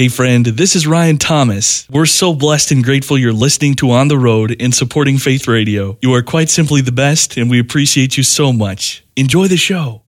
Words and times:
Hey, 0.00 0.08
friend, 0.08 0.46
this 0.46 0.74
is 0.74 0.86
Ryan 0.86 1.18
Thomas. 1.18 1.86
We're 1.90 2.06
so 2.06 2.32
blessed 2.32 2.70
and 2.70 2.82
grateful 2.82 3.18
you're 3.18 3.34
listening 3.34 3.74
to 3.74 3.90
On 3.90 4.08
the 4.08 4.16
Road 4.16 4.56
and 4.58 4.74
supporting 4.74 5.18
Faith 5.18 5.46
Radio. 5.46 5.98
You 6.00 6.14
are 6.14 6.22
quite 6.22 6.48
simply 6.48 6.80
the 6.80 6.90
best, 6.90 7.36
and 7.36 7.50
we 7.50 7.60
appreciate 7.60 8.16
you 8.16 8.22
so 8.22 8.50
much. 8.50 9.04
Enjoy 9.14 9.46
the 9.46 9.58
show. 9.58 10.04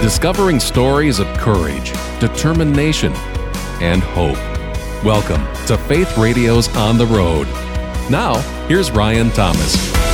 Discovering 0.00 0.60
stories 0.60 1.18
of 1.18 1.26
courage, 1.36 1.92
determination, 2.20 3.12
and 3.82 4.02
hope. 4.02 4.38
Welcome 5.04 5.44
to 5.66 5.76
Faith 5.76 6.16
Radio's 6.16 6.74
On 6.76 6.96
the 6.96 7.04
Road. 7.04 7.48
Now, 8.10 8.36
here's 8.66 8.90
Ryan 8.90 9.28
Thomas. 9.32 10.09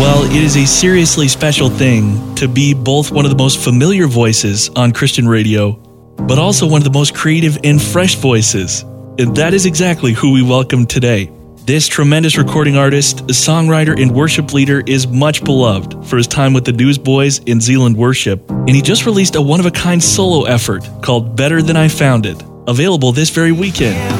Well, 0.00 0.24
it 0.24 0.42
is 0.42 0.56
a 0.56 0.66
seriously 0.66 1.28
special 1.28 1.68
thing 1.68 2.34
to 2.36 2.48
be 2.48 2.72
both 2.72 3.10
one 3.10 3.26
of 3.26 3.30
the 3.30 3.36
most 3.36 3.58
familiar 3.62 4.06
voices 4.06 4.70
on 4.70 4.92
Christian 4.92 5.28
radio, 5.28 5.72
but 6.16 6.38
also 6.38 6.66
one 6.66 6.80
of 6.80 6.84
the 6.84 6.98
most 6.98 7.14
creative 7.14 7.58
and 7.64 7.80
fresh 7.80 8.14
voices. 8.14 8.80
And 9.18 9.36
that 9.36 9.52
is 9.52 9.66
exactly 9.66 10.14
who 10.14 10.32
we 10.32 10.40
welcome 10.42 10.86
today. 10.86 11.30
This 11.66 11.86
tremendous 11.86 12.38
recording 12.38 12.78
artist, 12.78 13.26
songwriter, 13.26 14.00
and 14.00 14.10
worship 14.10 14.54
leader 14.54 14.82
is 14.86 15.06
much 15.06 15.44
beloved 15.44 16.06
for 16.06 16.16
his 16.16 16.26
time 16.26 16.54
with 16.54 16.64
the 16.64 16.72
Newsboys 16.72 17.40
in 17.40 17.60
Zealand 17.60 17.94
Worship, 17.94 18.50
and 18.50 18.70
he 18.70 18.80
just 18.80 19.04
released 19.04 19.36
a 19.36 19.42
one 19.42 19.60
of 19.60 19.66
a 19.66 19.70
kind 19.70 20.02
solo 20.02 20.44
effort 20.44 20.82
called 21.02 21.36
Better 21.36 21.60
Than 21.60 21.76
I 21.76 21.88
Found 21.88 22.24
It, 22.24 22.42
available 22.66 23.12
this 23.12 23.28
very 23.28 23.52
weekend. 23.52 24.19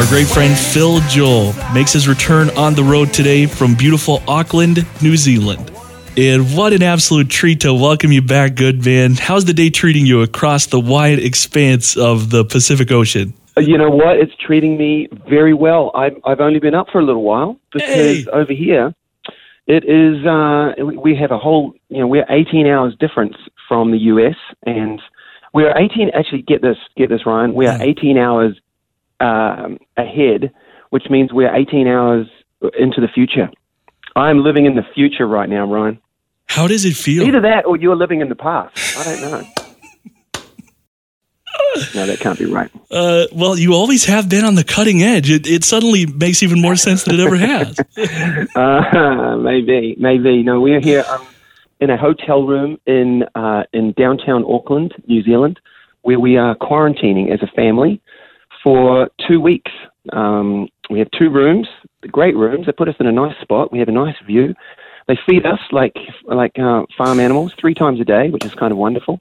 Our 0.00 0.06
great 0.06 0.28
friend 0.28 0.56
Phil 0.56 1.00
Joel 1.10 1.52
makes 1.74 1.92
his 1.92 2.08
return 2.08 2.48
on 2.56 2.72
the 2.72 2.82
road 2.82 3.12
today 3.12 3.44
from 3.44 3.74
beautiful 3.74 4.22
Auckland, 4.26 4.86
New 5.02 5.14
Zealand. 5.14 5.70
And 6.16 6.56
what 6.56 6.72
an 6.72 6.82
absolute 6.82 7.28
treat 7.28 7.60
to 7.60 7.74
welcome 7.74 8.10
you 8.10 8.22
back, 8.22 8.54
good 8.54 8.82
man. 8.82 9.16
How's 9.16 9.44
the 9.44 9.52
day 9.52 9.68
treating 9.68 10.06
you 10.06 10.22
across 10.22 10.64
the 10.64 10.80
wide 10.80 11.18
expanse 11.18 11.98
of 11.98 12.30
the 12.30 12.46
Pacific 12.46 12.90
Ocean? 12.90 13.34
You 13.58 13.76
know 13.76 13.90
what? 13.90 14.16
It's 14.16 14.32
treating 14.36 14.78
me 14.78 15.06
very 15.28 15.52
well. 15.52 15.90
I've 15.94 16.16
I've 16.24 16.40
only 16.40 16.60
been 16.60 16.74
up 16.74 16.86
for 16.90 16.98
a 16.98 17.04
little 17.04 17.22
while 17.22 17.60
because 17.70 17.86
Hey. 17.90 18.26
over 18.32 18.54
here, 18.54 18.94
it 19.66 19.84
is 19.84 20.24
uh, 20.24 20.72
we- 20.96 21.14
have 21.16 21.30
a 21.30 21.38
whole 21.38 21.74
you 21.90 21.98
know 21.98 22.06
we're 22.06 22.24
18 22.30 22.66
hours 22.66 22.96
difference 22.98 23.36
from 23.68 23.90
the 23.90 23.98
U.S. 23.98 24.36
and 24.64 24.98
we're 25.52 25.76
18. 25.76 26.12
Actually, 26.14 26.40
get 26.40 26.62
this, 26.62 26.78
get 26.96 27.10
this, 27.10 27.26
Ryan. 27.26 27.52
We 27.52 27.66
are 27.66 27.78
18 27.82 28.16
hours 28.16 28.58
um, 29.20 29.78
ahead, 29.96 30.52
which 30.90 31.04
means 31.10 31.32
we're 31.32 31.54
18 31.54 31.86
hours 31.86 32.26
into 32.78 33.00
the 33.00 33.08
future. 33.08 33.50
I'm 34.16 34.42
living 34.42 34.66
in 34.66 34.74
the 34.74 34.84
future 34.94 35.26
right 35.26 35.48
now, 35.48 35.70
Ryan. 35.70 36.00
How 36.46 36.66
does 36.66 36.84
it 36.84 36.96
feel? 36.96 37.22
Either 37.22 37.40
that 37.42 37.66
or 37.66 37.76
you're 37.76 37.96
living 37.96 38.20
in 38.20 38.28
the 38.28 38.34
past. 38.34 38.76
I 38.98 39.04
don't 39.04 39.30
know. 39.30 39.42
no, 41.94 42.06
that 42.06 42.18
can't 42.18 42.38
be 42.38 42.46
right. 42.46 42.70
Uh, 42.90 43.26
well, 43.32 43.56
you 43.56 43.74
always 43.74 44.06
have 44.06 44.28
been 44.28 44.44
on 44.44 44.56
the 44.56 44.64
cutting 44.64 45.02
edge. 45.02 45.30
It, 45.30 45.46
it 45.46 45.62
suddenly 45.62 46.06
makes 46.06 46.42
even 46.42 46.60
more 46.60 46.74
sense 46.74 47.04
than 47.04 47.14
it 47.14 47.20
ever 47.20 47.36
has. 47.36 47.78
Uh, 48.56 49.36
maybe, 49.36 49.94
maybe. 49.98 50.42
No, 50.42 50.60
we're 50.60 50.80
here 50.80 51.04
um, 51.08 51.26
in 51.80 51.90
a 51.90 51.96
hotel 51.96 52.42
room 52.42 52.78
in 52.86 53.24
uh, 53.34 53.64
in 53.72 53.92
downtown 53.92 54.44
Auckland, 54.44 54.94
New 55.06 55.22
Zealand, 55.22 55.60
where 56.02 56.18
we 56.18 56.36
are 56.36 56.56
quarantining 56.56 57.32
as 57.32 57.40
a 57.42 57.46
family 57.54 58.00
for 58.62 59.08
two 59.26 59.40
weeks. 59.40 59.72
Um, 60.12 60.68
we 60.88 60.98
have 60.98 61.10
two 61.12 61.30
rooms, 61.30 61.68
great 62.10 62.36
rooms. 62.36 62.66
They 62.66 62.72
put 62.72 62.88
us 62.88 62.96
in 63.00 63.06
a 63.06 63.12
nice 63.12 63.36
spot. 63.40 63.72
We 63.72 63.78
have 63.78 63.88
a 63.88 63.92
nice 63.92 64.16
view. 64.26 64.54
They 65.06 65.18
feed 65.26 65.44
us 65.46 65.60
like 65.72 65.96
like 66.24 66.58
uh, 66.58 66.84
farm 66.96 67.20
animals 67.20 67.52
three 67.60 67.74
times 67.74 68.00
a 68.00 68.04
day, 68.04 68.30
which 68.30 68.44
is 68.44 68.54
kind 68.54 68.72
of 68.72 68.78
wonderful. 68.78 69.20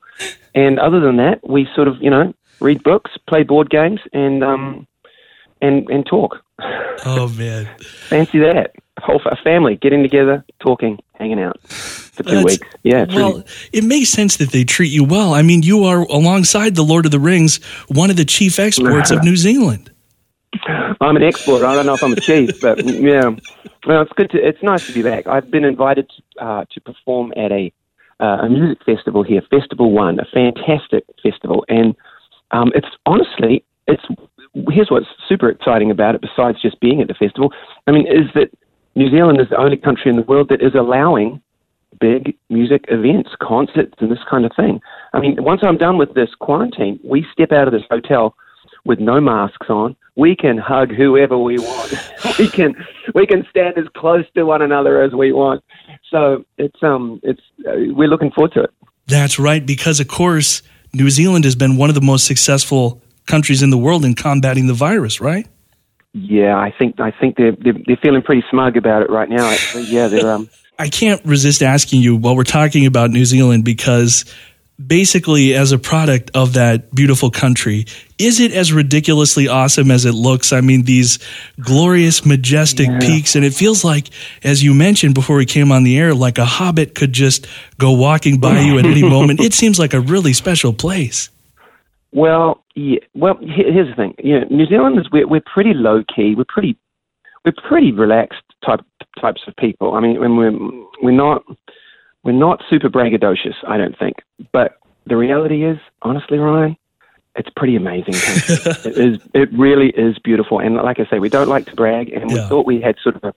And 0.54 0.80
other 0.80 1.00
than 1.00 1.18
that, 1.18 1.48
we 1.48 1.68
sort 1.76 1.88
of 1.88 2.02
you 2.02 2.10
know 2.10 2.34
read 2.60 2.84
books, 2.84 3.12
play 3.28 3.44
board 3.44 3.70
games, 3.70 4.00
and 4.14 4.44
um, 4.44 4.88
and 5.62 5.90
and 5.90 6.06
talk. 6.06 6.44
Oh, 7.06 7.30
man. 7.38 7.70
Fancy 7.80 8.40
that. 8.40 8.74
Whole 9.04 9.22
a 9.26 9.36
family 9.38 9.76
getting 9.76 10.02
together, 10.04 10.44
talking, 10.60 11.00
hanging 11.14 11.40
out 11.40 11.60
for 11.68 12.24
two 12.24 12.30
That's- 12.36 12.46
weeks. 12.60 12.68
Yeah, 12.84 13.04
it's 13.04 13.14
Well, 13.16 13.30
really, 13.32 13.44
it 13.74 13.84
makes 13.84 14.10
sense 14.10 14.38
that 14.38 14.52
they 14.52 14.64
treat 14.64 14.92
you 14.92 15.04
well. 15.04 15.34
I 15.34 15.42
mean, 15.42 15.64
you 15.64 15.84
are, 15.86 16.02
alongside 16.04 16.76
the 16.76 16.84
Lord 16.84 17.06
of 17.06 17.12
the 17.12 17.20
Rings, 17.20 17.64
one 17.88 18.10
of 18.10 18.16
the 18.18 18.26
chief 18.26 18.60
exports 18.60 19.12
of 19.12 19.24
New 19.30 19.36
Zealand. 19.36 19.92
I'm 21.02 21.16
an 21.16 21.24
export. 21.24 21.64
I 21.64 21.76
don't 21.76 21.86
know 21.86 21.94
if 21.94 22.04
I'm 22.04 22.14
a 22.14 22.20
chief, 22.20 22.60
but 22.62 22.84
yeah. 22.84 23.30
Well, 23.88 24.02
it's 24.02 24.12
good 24.14 24.32
to. 24.32 24.38
It's 24.46 24.62
nice 24.64 24.86
to 24.88 24.94
be 24.94 25.04
back. 25.04 25.28
I've 25.28 25.50
been 25.52 25.64
invited 25.64 26.10
to, 26.10 26.44
uh, 26.44 26.66
to 26.72 26.82
perform 26.82 27.32
at 27.38 27.52
a 27.52 27.72
uh, 28.20 28.40
a 28.44 28.50
music 28.50 28.84
festival 28.84 29.24
here, 29.24 29.42
Festival 29.50 29.92
One, 29.92 30.20
a 30.20 30.26
fantastic 30.34 31.06
festival, 31.24 31.64
and 31.70 31.96
um, 32.52 32.72
it's 32.76 32.88
honestly, 33.06 33.64
it's 33.88 34.04
here's 34.72 34.90
what's 34.90 35.06
super 35.28 35.50
exciting 35.50 35.92
about 35.92 36.16
it. 36.16 36.22
Besides 36.22 36.60
just 36.62 36.80
being 36.80 37.00
at 37.00 37.08
the 37.08 37.14
festival, 37.14 37.54
I 37.88 37.92
mean, 37.92 38.08
is 38.08 38.26
that 38.34 38.50
New 38.96 39.10
Zealand 39.10 39.40
is 39.40 39.50
the 39.50 39.58
only 39.58 39.78
country 39.78 40.10
in 40.10 40.18
the 40.18 40.24
world 40.24 40.50
that 40.50 40.62
is 40.62 40.76
allowing 40.76 41.42
big 42.00 42.36
music 42.50 42.86
events, 42.88 43.32
concerts, 43.42 43.94
and 44.00 44.12
this 44.12 44.24
kind 44.30 44.46
of 44.46 44.52
thing. 44.56 44.82
I 45.14 45.20
mean, 45.20 45.44
once 45.44 45.62
I'm 45.64 45.78
done 45.78 45.98
with 45.98 46.14
this 46.14 46.30
quarantine, 46.40 47.00
we 47.04 47.26
step 47.32 47.52
out 47.52 47.68
of 47.68 47.74
this 47.74 47.84
hotel 47.90 48.36
with 48.86 49.00
no 49.00 49.20
masks 49.20 49.70
on. 49.70 49.96
We 50.16 50.36
can 50.36 50.58
hug 50.58 50.92
whoever 50.92 51.38
we 51.38 51.58
want. 51.58 51.94
we 52.40 52.50
can 52.50 52.76
we 53.14 53.26
can 53.26 53.46
stand 53.50 53.78
as 53.78 53.86
close 53.96 54.26
to 54.36 54.44
one 54.44 54.62
another 54.62 55.02
as 55.02 55.14
we 55.14 55.32
want. 55.32 55.64
So 56.10 56.46
it's 56.58 56.82
um 56.84 57.20
it's 57.24 57.42
uh, 57.68 57.94
we're 57.94 58.08
looking 58.08 58.32
forward 58.32 58.54
to 58.54 58.64
it. 58.64 58.72
That's 59.10 59.40
right, 59.40 59.66
because, 59.66 60.00
of 60.00 60.08
course, 60.08 60.62
New 60.94 61.10
Zealand 61.10 61.44
has 61.44 61.56
been 61.56 61.78
one 61.78 61.90
of 61.90 61.96
the 61.96 62.02
most 62.02 62.26
successful 62.26 63.02
countries 63.26 63.64
in 63.64 63.72
the 63.72 63.78
world 63.78 64.06
in 64.06 64.14
combating 64.14 64.68
the 64.68 64.74
virus, 64.76 65.20
right? 65.20 65.48
Yeah, 66.14 66.58
I 66.58 66.72
think 66.72 67.00
I 67.00 67.12
think 67.12 67.38
they're 67.38 67.52
they're, 67.52 67.76
they're 67.86 67.98
feeling 67.98 68.22
pretty 68.22 68.44
smug 68.50 68.78
about 68.78 69.04
it 69.04 69.10
right 69.10 69.30
now. 69.30 69.50
Actually, 69.50 69.84
yeah, 69.86 70.08
they're 70.08 70.32
um 70.32 70.50
I 70.80 70.88
can't 70.88 71.24
resist 71.26 71.62
asking 71.62 72.02
you 72.02 72.16
while 72.16 72.36
we're 72.38 72.44
talking 72.44 72.86
about 72.86 73.12
New 73.12 73.26
Zealand 73.26 73.66
because 73.66 74.24
basically, 74.86 75.54
as 75.54 75.72
a 75.72 75.78
product 75.78 76.32
of 76.34 76.54
that 76.54 76.94
beautiful 76.96 77.30
country, 77.30 77.86
is 78.18 78.40
it 78.40 78.54
as 78.54 78.72
ridiculously 78.72 79.48
awesome 79.48 79.92
as 79.92 80.06
it 80.06 80.14
looks? 80.14 80.54
I 80.54 80.62
mean, 80.62 80.84
these 80.84 81.20
glorious, 81.60 82.26
majestic 82.26 82.88
peaks, 83.02 83.36
and 83.36 83.44
it 83.44 83.54
feels 83.54 83.84
like, 83.84 84.10
as 84.44 84.64
you 84.64 84.74
mentioned 84.74 85.16
before 85.16 85.36
we 85.36 85.46
came 85.46 85.72
on 85.72 85.84
the 85.84 86.00
air, 86.00 86.16
like 86.16 86.38
a 86.38 86.46
hobbit 86.46 86.96
could 86.96 87.12
just 87.12 87.46
go 87.78 87.92
walking 87.92 88.40
by 88.40 88.62
you 88.62 88.80
at 88.80 88.86
any 88.86 89.04
moment. 89.10 89.42
It 89.42 89.54
seems 89.54 89.80
like 89.80 89.94
a 89.94 90.00
really 90.00 90.34
special 90.34 90.74
place. 90.74 91.30
Well, 92.12 92.64
yeah. 92.76 93.00
Well, 93.14 93.38
here's 93.42 93.90
the 93.90 93.96
thing. 93.96 94.16
You 94.20 94.40
know, 94.40 94.48
New 94.50 94.66
Zealanders 94.66 95.10
we're 95.12 95.28
we're 95.28 95.42
pretty 95.46 95.74
low 95.74 96.04
key. 96.16 96.36
We're 96.36 96.46
pretty 96.48 96.78
we're 97.46 97.54
pretty 97.68 97.92
relaxed 97.92 98.42
type 98.66 98.82
types 99.20 99.42
of 99.48 99.56
people. 99.58 99.94
I 99.94 100.00
mean, 100.00 100.20
when 100.20 100.36
we're 100.36 100.58
we're 101.04 101.12
not 101.12 101.44
we're 102.24 102.32
not 102.32 102.64
super 102.70 102.90
braggadocious. 102.90 103.56
I 103.68 103.78
don't 103.78 103.98
think. 103.98 104.18
But 104.52 104.78
the 105.06 105.18
reality 105.18 105.64
is, 105.66 105.78
honestly, 106.02 106.38
Ryan, 106.38 106.76
it's 107.36 107.50
pretty 107.56 107.76
amazing. 107.76 108.14
country. 108.16 108.56
it 108.92 108.98
is. 108.98 109.20
It 109.34 109.50
really 109.54 109.90
is 109.92 110.18
beautiful. 110.20 110.60
And 110.60 110.76
like 110.76 111.00
I 111.00 111.06
say, 111.10 111.20
we 111.20 111.30
don't 111.30 111.48
like 111.48 111.66
to 111.68 111.76
brag, 111.76 112.12
and 112.12 112.28
we 112.32 112.36
Yeah. 112.40 112.50
thought 112.50 112.66
we 112.66 112.82
had 112.82 112.96
sort 113.04 113.16
of 113.18 113.24
a, 113.24 113.34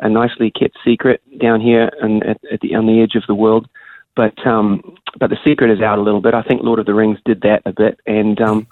a 0.00 0.08
nicely 0.08 0.50
kept 0.50 0.76
secret 0.84 1.22
down 1.38 1.60
here 1.60 1.90
and 2.00 2.22
at, 2.24 2.38
at 2.50 2.60
the 2.60 2.74
on 2.74 2.86
the 2.86 3.00
edge 3.02 3.14
of 3.14 3.24
the 3.28 3.34
world. 3.34 3.68
But 4.16 4.46
um, 4.46 4.96
but 5.20 5.30
the 5.30 5.36
secret 5.44 5.70
is 5.70 5.80
out 5.80 5.98
a 5.98 6.02
little 6.02 6.22
bit. 6.22 6.34
I 6.34 6.42
think 6.42 6.62
Lord 6.62 6.78
of 6.78 6.86
the 6.86 6.94
Rings 6.94 7.18
did 7.24 7.42
that 7.42 7.62
a 7.66 7.72
bit, 7.72 8.00
and 8.06 8.40
um, 8.40 8.66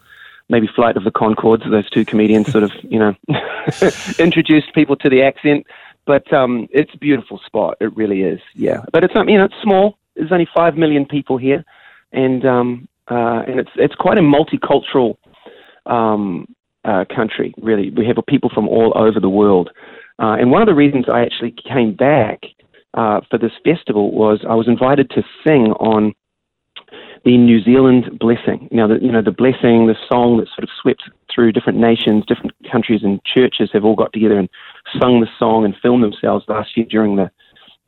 maybe 0.49 0.67
Flight 0.75 0.97
of 0.97 1.05
the 1.05 1.11
Conchords. 1.11 1.71
Those 1.71 1.89
two 1.91 2.05
comedians 2.05 2.51
sort 2.51 2.65
of 2.65 2.73
you 2.83 2.99
know 2.99 3.15
introduced 4.19 4.75
people 4.75 4.97
to 4.97 5.09
the 5.09 5.23
accent. 5.23 5.67
But 6.07 6.31
um, 6.33 6.69
it's 6.71 6.93
a 6.95 6.99
beautiful 6.99 7.41
spot. 7.47 7.77
It 7.81 7.95
really 7.97 8.23
is. 8.23 8.41
Yeah. 8.55 8.85
But 8.93 9.05
it's 9.05 9.15
um, 9.17 9.29
you 9.29 9.39
know 9.39 9.45
it's 9.45 9.63
small. 9.63 9.99
There's 10.17 10.33
only 10.33 10.49
five 10.55 10.77
million 10.77 11.07
people 11.07 11.39
here, 11.39 11.65
and 12.13 12.45
um, 12.45 12.89
uh, 13.11 13.43
and 13.47 13.61
it's 13.61 13.71
it's 13.77 13.95
quite 13.95 14.19
a 14.19 14.23
multicultural 14.23 15.17
um, 15.87 16.55
uh, 16.85 17.05
country. 17.15 17.55
Really, 17.61 17.91
we 17.91 18.07
have 18.07 18.17
people 18.27 18.51
from 18.51 18.69
all 18.69 18.93
over 18.97 19.21
the 19.21 19.31
world. 19.31 19.71
Uh, 20.19 20.37
and 20.39 20.51
one 20.51 20.63
of 20.63 20.69
the 20.69 20.75
reasons 20.75 21.07
I 21.13 21.23
actually 21.23 21.55
came 21.69 21.93
back 21.95 22.43
uh, 22.95 23.21
for 23.31 23.39
this 23.39 23.53
festival 23.65 24.13
was 24.13 24.45
I 24.49 24.55
was 24.55 24.69
invited 24.69 25.11
to 25.11 25.23
sing 25.47 25.73
on 25.81 26.15
the 27.25 27.37
New 27.37 27.63
Zealand 27.63 28.19
Blessing. 28.19 28.69
Now, 28.71 28.87
the, 28.87 28.99
you 29.01 29.11
know, 29.11 29.23
the 29.23 29.33
Blessing, 29.33 29.87
the 29.87 29.97
song 30.09 30.37
that 30.39 30.49
sort 30.49 30.65
of 30.65 30.69
swept 30.81 31.03
through 31.35 31.53
different 31.53 31.79
nations, 31.79 32.25
different 32.27 32.53
countries, 32.71 33.01
and 33.03 33.23
churches 33.25 33.71
have 33.73 33.85
all 33.85 33.97
got 33.97 34.13
together 34.13 34.39
and 34.39 34.49
sung 35.01 35.21
the 35.21 35.29
song 35.39 35.65
and 35.65 35.75
filmed 35.81 36.05
themselves 36.05 36.45
last 36.49 36.77
year 36.77 36.87
during 36.89 37.17
the 37.17 37.31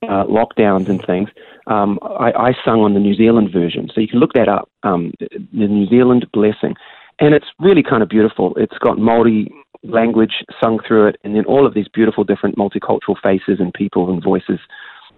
uh, 0.02 0.24
lockdowns 0.24 0.88
and 0.88 1.04
things. 1.04 1.28
Um, 1.66 1.98
I, 2.02 2.32
I 2.32 2.52
sung 2.64 2.80
on 2.80 2.94
the 2.94 3.00
New 3.00 3.14
Zealand 3.14 3.52
version, 3.52 3.90
so 3.94 4.00
you 4.00 4.08
can 4.08 4.20
look 4.20 4.32
that 4.34 4.48
up. 4.48 4.70
Um, 4.82 5.12
the 5.20 5.68
New 5.68 5.86
Zealand 5.86 6.26
Blessing, 6.32 6.74
and 7.20 7.34
it's 7.34 7.46
really 7.58 7.82
kind 7.82 8.02
of 8.02 8.08
beautiful. 8.08 8.54
It's 8.56 8.78
got 8.78 8.98
Maori 8.98 9.52
language 9.82 10.44
sung 10.62 10.78
through 10.86 11.08
it, 11.08 11.16
and 11.24 11.34
then 11.34 11.44
all 11.44 11.66
of 11.66 11.74
these 11.74 11.88
beautiful 11.88 12.24
different 12.24 12.56
multicultural 12.56 13.20
faces 13.22 13.58
and 13.60 13.72
people 13.72 14.10
and 14.10 14.22
voices, 14.22 14.60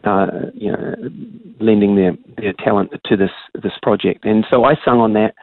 uh, 0.04 0.26
you 0.54 0.72
know, 0.72 0.94
lending 1.60 1.96
their 1.96 2.16
their 2.36 2.52
talent 2.52 2.92
to 3.04 3.16
this 3.16 3.30
this 3.54 3.72
project. 3.82 4.24
And 4.24 4.46
so 4.50 4.64
I 4.64 4.74
sung 4.84 5.00
on 5.00 5.12
that, 5.14 5.34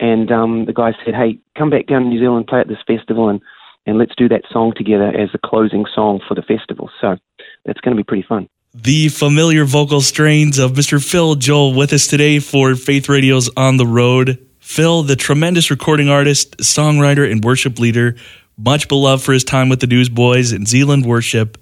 and 0.00 0.30
um, 0.30 0.64
the 0.66 0.72
guy 0.72 0.92
said, 1.04 1.14
"Hey, 1.14 1.38
come 1.56 1.70
back 1.70 1.86
down 1.86 2.02
to 2.02 2.08
New 2.08 2.20
Zealand, 2.20 2.46
play 2.46 2.60
at 2.60 2.68
this 2.68 2.82
festival, 2.86 3.28
and 3.28 3.40
and 3.86 3.98
let's 3.98 4.14
do 4.16 4.28
that 4.28 4.42
song 4.50 4.72
together 4.76 5.08
as 5.08 5.30
the 5.32 5.38
closing 5.44 5.84
song 5.94 6.20
for 6.26 6.34
the 6.34 6.42
festival." 6.42 6.90
So 7.00 7.16
that's 7.64 7.80
going 7.80 7.96
to 7.96 8.00
be 8.00 8.06
pretty 8.06 8.26
fun. 8.28 8.48
The 8.74 9.08
familiar 9.08 9.66
vocal 9.66 10.00
strains 10.00 10.58
of 10.58 10.72
Mr. 10.72 11.02
Phil 11.02 11.34
Joel 11.34 11.74
with 11.74 11.92
us 11.92 12.06
today 12.06 12.38
for 12.38 12.74
Faith 12.74 13.08
Radio's 13.08 13.50
On 13.54 13.76
the 13.76 13.86
Road. 13.86 14.38
Phil, 14.60 15.02
the 15.02 15.16
tremendous 15.16 15.70
recording 15.70 16.08
artist, 16.08 16.56
songwriter, 16.58 17.30
and 17.30 17.44
worship 17.44 17.78
leader, 17.78 18.16
much 18.56 18.88
beloved 18.88 19.22
for 19.22 19.34
his 19.34 19.44
time 19.44 19.68
with 19.68 19.80
the 19.80 19.86
Newsboys 19.86 20.52
and 20.52 20.66
Zealand 20.66 21.04
Worship, 21.04 21.58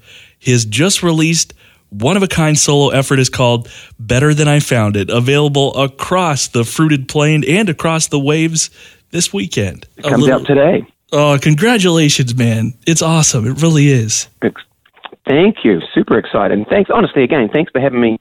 has 0.46 0.64
just 0.64 1.02
released 1.02 1.52
one 1.90 2.16
of 2.16 2.22
a 2.22 2.28
kind 2.28 2.58
solo 2.58 2.90
effort 2.90 3.18
is 3.18 3.28
called 3.28 3.68
Better 3.98 4.32
Than 4.34 4.48
I 4.48 4.60
Found 4.60 4.96
It, 4.96 5.10
available 5.10 5.74
across 5.76 6.48
the 6.48 6.64
fruited 6.64 7.08
plain 7.08 7.44
and 7.46 7.68
across 7.68 8.06
the 8.06 8.18
waves 8.18 8.70
this 9.10 9.32
weekend. 9.32 9.86
It 9.96 10.04
comes 10.04 10.22
little, 10.22 10.40
out 10.40 10.46
today. 10.46 10.86
Oh, 11.12 11.38
congratulations, 11.40 12.34
man. 12.34 12.74
It's 12.86 13.02
awesome. 13.02 13.46
It 13.46 13.60
really 13.60 13.88
is. 13.88 14.28
Thank 15.28 15.58
you. 15.64 15.80
Super 15.94 16.18
excited. 16.18 16.56
And 16.56 16.66
thanks, 16.66 16.90
honestly, 16.92 17.22
again, 17.22 17.48
thanks 17.52 17.70
for 17.70 17.80
having 17.80 18.00
me 18.00 18.18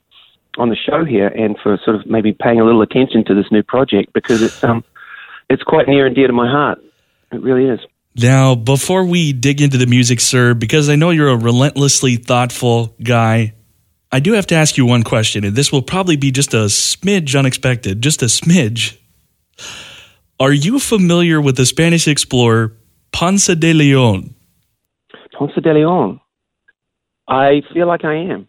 on 0.58 0.70
the 0.70 0.76
show 0.76 1.06
here 1.06 1.28
and 1.28 1.58
for 1.62 1.80
sort 1.86 1.96
of 1.96 2.06
maybe 2.06 2.34
paying 2.34 2.60
a 2.60 2.66
little 2.66 2.82
attention 2.82 3.24
to 3.26 3.34
this 3.34 3.46
new 3.52 3.64
project 3.64 4.12
because 4.14 4.42
it's 4.42 4.64
um 4.64 4.84
it's 5.50 5.64
quite 5.64 5.88
near 5.88 6.06
and 6.06 6.16
dear 6.16 6.28
to 6.28 6.34
my 6.34 6.50
heart. 6.50 6.80
It 7.32 7.42
really 7.42 7.66
is. 7.66 7.80
Now, 8.16 8.56
before 8.56 9.06
we 9.06 9.34
dig 9.34 9.62
into 9.62 9.78
the 9.78 9.86
music, 9.86 10.20
sir, 10.20 10.54
because 10.54 10.90
I 10.90 10.96
know 10.96 11.12
you're 11.12 11.30
a 11.30 11.38
relentlessly 11.38 12.18
thoughtful 12.18 12.96
guy, 13.02 13.54
I 14.12 14.20
do 14.20 14.34
have 14.34 14.48
to 14.48 14.56
ask 14.56 14.78
you 14.78 14.86
one 14.86 15.04
question, 15.04 15.44
and 15.44 15.56
this 15.56 15.72
will 15.72 15.84
probably 15.84 16.16
be 16.16 16.32
just 16.32 16.54
a 16.54 16.66
smidge 16.66 17.38
unexpected, 17.38 18.02
just 18.02 18.24
a 18.24 18.26
smidge. 18.26 18.98
Are 20.40 20.52
you 20.52 20.80
familiar 20.80 21.40
with 21.40 21.58
the 21.58 21.66
Spanish 21.66 22.08
explorer 22.08 22.76
Ponce 23.12 23.48
de 23.48 23.74
Leon? 23.74 24.34
Ponce 25.38 25.62
de 25.62 25.74
Leon. 25.74 26.20
I 27.28 27.62
feel 27.74 27.88
like 27.88 28.04
I 28.04 28.16
am. 28.16 28.48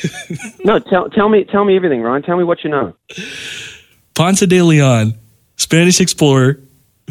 no, 0.64 0.78
tell 0.80 1.08
tell 1.10 1.28
me 1.28 1.44
tell 1.44 1.64
me 1.64 1.76
everything, 1.76 2.02
Ryan. 2.02 2.22
Tell 2.22 2.36
me 2.36 2.44
what 2.44 2.64
you 2.64 2.70
know. 2.70 2.94
Ponce 4.14 4.40
de 4.40 4.62
Leon, 4.62 5.14
Spanish 5.56 6.00
explorer 6.00 6.60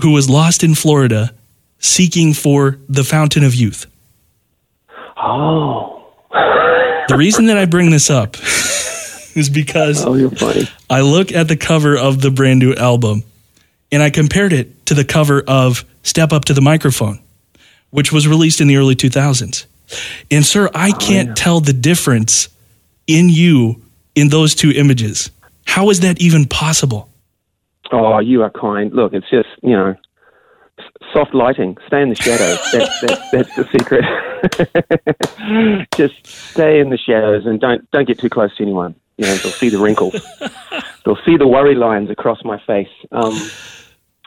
who 0.01 0.11
was 0.11 0.29
lost 0.29 0.63
in 0.63 0.75
Florida 0.75 1.33
seeking 1.79 2.33
for 2.33 2.79
the 2.89 3.03
fountain 3.03 3.43
of 3.43 3.55
youth. 3.55 3.85
Oh. 5.15 5.93
the 7.07 7.17
reason 7.17 7.47
that 7.47 7.57
I 7.57 7.65
bring 7.65 7.91
this 7.91 8.09
up 8.09 8.35
is 9.35 9.49
because 9.49 10.05
oh, 10.05 10.15
you're 10.15 10.31
funny. 10.31 10.67
I 10.89 11.01
look 11.01 11.31
at 11.31 11.47
the 11.47 11.57
cover 11.57 11.97
of 11.97 12.21
the 12.21 12.31
brand 12.31 12.59
new 12.59 12.73
album 12.73 13.23
and 13.91 14.03
I 14.03 14.09
compared 14.09 14.53
it 14.53 14.85
to 14.87 14.93
the 14.93 15.05
cover 15.05 15.41
of 15.47 15.85
Step 16.03 16.31
Up 16.31 16.45
to 16.45 16.53
the 16.53 16.61
Microphone, 16.61 17.19
which 17.89 18.11
was 18.11 18.27
released 18.27 18.61
in 18.61 18.67
the 18.67 18.77
early 18.77 18.95
2000s. 18.95 19.65
And, 20.29 20.45
sir, 20.45 20.69
I 20.73 20.91
oh, 20.93 20.97
can't 20.97 21.29
oh, 21.29 21.31
yeah. 21.31 21.35
tell 21.35 21.59
the 21.61 21.73
difference 21.73 22.49
in 23.07 23.29
you 23.29 23.81
in 24.15 24.29
those 24.29 24.55
two 24.55 24.71
images. 24.71 25.31
How 25.65 25.89
is 25.89 26.01
that 26.01 26.19
even 26.21 26.45
possible? 26.45 27.09
Oh, 27.91 28.19
you 28.19 28.41
are 28.41 28.49
kind. 28.49 28.91
Look, 28.93 29.13
it's 29.13 29.29
just, 29.29 29.47
you 29.63 29.71
know, 29.71 29.95
soft 31.13 31.33
lighting. 31.33 31.77
Stay 31.87 32.01
in 32.01 32.09
the 32.09 32.15
shadows. 32.15 32.59
That's, 32.71 33.01
that's, 33.01 33.31
that's 33.31 33.55
the 33.55 33.67
secret. 33.71 34.03
just 35.95 36.25
stay 36.25 36.79
in 36.79 36.89
the 36.89 36.97
shadows 36.97 37.45
and 37.45 37.59
don't, 37.59 37.89
don't 37.91 38.07
get 38.07 38.19
too 38.19 38.29
close 38.29 38.55
to 38.57 38.63
anyone. 38.63 38.95
You 39.17 39.25
know, 39.25 39.35
they'll 39.35 39.51
see 39.51 39.69
the 39.69 39.79
wrinkles. 39.79 40.13
they'll 41.05 41.17
see 41.25 41.37
the 41.37 41.47
worry 41.47 41.75
lines 41.75 42.09
across 42.09 42.43
my 42.43 42.59
face. 42.65 42.89
Um, 43.11 43.35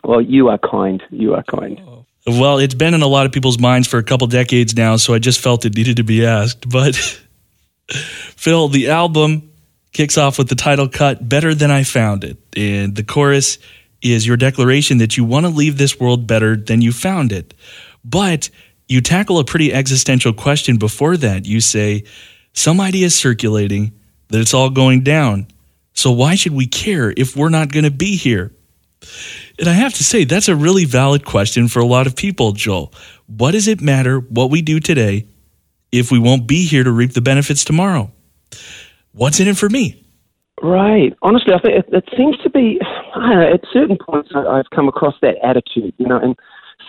well, 0.02 0.20
you 0.20 0.48
are 0.48 0.58
kind. 0.58 1.02
You 1.10 1.34
are 1.34 1.44
kind. 1.44 1.80
Well, 2.26 2.58
it's 2.58 2.74
been 2.74 2.94
in 2.94 3.02
a 3.02 3.06
lot 3.06 3.26
of 3.26 3.32
people's 3.32 3.58
minds 3.58 3.86
for 3.86 3.98
a 3.98 4.02
couple 4.02 4.26
decades 4.26 4.76
now, 4.76 4.96
so 4.96 5.14
I 5.14 5.18
just 5.18 5.40
felt 5.40 5.64
it 5.64 5.76
needed 5.76 5.96
to 5.98 6.04
be 6.04 6.26
asked. 6.26 6.68
But 6.68 6.96
Phil, 7.88 8.68
the 8.68 8.90
album 8.90 9.50
kicks 9.92 10.18
off 10.18 10.38
with 10.38 10.48
the 10.48 10.54
title 10.54 10.88
cut 10.88 11.26
Better 11.26 11.54
Than 11.54 11.70
I 11.70 11.82
Found 11.84 12.24
It. 12.24 12.38
And 12.56 12.94
the 12.94 13.04
chorus 13.04 13.58
is 14.02 14.26
your 14.26 14.36
declaration 14.36 14.98
that 14.98 15.16
you 15.16 15.24
want 15.24 15.46
to 15.46 15.50
leave 15.50 15.78
this 15.78 15.98
world 15.98 16.26
better 16.26 16.56
than 16.56 16.80
you 16.80 16.92
found 16.92 17.32
it. 17.32 17.54
But 18.04 18.50
you 18.88 19.00
tackle 19.00 19.38
a 19.38 19.44
pretty 19.44 19.72
existential 19.72 20.32
question 20.32 20.78
before 20.78 21.16
that. 21.18 21.46
You 21.46 21.60
say, 21.60 22.04
Some 22.52 22.80
idea 22.80 23.06
is 23.06 23.14
circulating 23.14 23.92
that 24.28 24.40
it's 24.40 24.54
all 24.54 24.70
going 24.70 25.02
down. 25.02 25.46
So 25.92 26.10
why 26.10 26.34
should 26.34 26.52
we 26.52 26.66
care 26.66 27.12
if 27.16 27.36
we're 27.36 27.50
not 27.50 27.72
going 27.72 27.84
to 27.84 27.90
be 27.90 28.16
here? 28.16 28.52
And 29.58 29.68
I 29.68 29.72
have 29.72 29.94
to 29.94 30.04
say, 30.04 30.24
that's 30.24 30.48
a 30.48 30.56
really 30.56 30.84
valid 30.84 31.24
question 31.24 31.68
for 31.68 31.80
a 31.80 31.84
lot 31.84 32.06
of 32.06 32.16
people, 32.16 32.52
Joel. 32.52 32.92
What 33.26 33.52
does 33.52 33.68
it 33.68 33.80
matter 33.80 34.18
what 34.18 34.50
we 34.50 34.62
do 34.62 34.80
today 34.80 35.26
if 35.92 36.10
we 36.10 36.18
won't 36.18 36.46
be 36.46 36.64
here 36.64 36.84
to 36.84 36.90
reap 36.90 37.12
the 37.12 37.20
benefits 37.20 37.64
tomorrow? 37.64 38.10
What's 39.12 39.40
in 39.40 39.48
it 39.48 39.56
for 39.56 39.68
me? 39.68 40.02
Right. 40.62 41.14
Honestly, 41.22 41.52
I 41.54 41.58
think 41.58 41.74
it, 41.74 41.94
it 41.94 42.08
seems 42.16 42.36
to 42.38 42.50
be, 42.50 42.80
know, 43.28 43.52
at 43.52 43.60
certain 43.72 43.98
points, 43.98 44.30
I've 44.34 44.70
come 44.74 44.88
across 44.88 45.14
that 45.22 45.36
attitude, 45.44 45.94
you 45.98 46.06
know, 46.06 46.18
and 46.18 46.36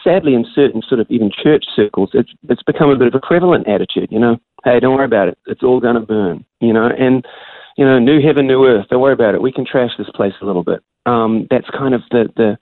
sadly, 0.03 0.33
in 0.33 0.45
certain 0.55 0.81
sort 0.87 0.99
of 1.01 1.07
even 1.09 1.31
church 1.31 1.65
circles, 1.75 2.09
it's, 2.13 2.31
it's 2.49 2.63
become 2.63 2.89
a 2.89 2.95
bit 2.95 3.07
of 3.07 3.15
a 3.15 3.25
prevalent 3.25 3.67
attitude, 3.67 4.09
you 4.11 4.19
know. 4.19 4.37
Hey, 4.63 4.79
don't 4.79 4.95
worry 4.95 5.05
about 5.05 5.27
it. 5.27 5.37
It's 5.47 5.63
all 5.63 5.79
going 5.79 5.95
to 5.95 6.01
burn, 6.01 6.45
you 6.59 6.73
know, 6.73 6.87
and, 6.87 7.25
you 7.77 7.85
know, 7.85 7.99
new 7.99 8.21
heaven, 8.21 8.47
new 8.47 8.65
earth. 8.65 8.87
Don't 8.89 9.01
worry 9.01 9.13
about 9.13 9.35
it. 9.35 9.41
We 9.41 9.51
can 9.51 9.65
trash 9.65 9.91
this 9.97 10.09
place 10.13 10.33
a 10.41 10.45
little 10.45 10.63
bit. 10.63 10.83
Um, 11.05 11.47
that's 11.49 11.69
kind 11.71 11.93
of 11.93 12.01
the, 12.11 12.29
the, 12.35 12.57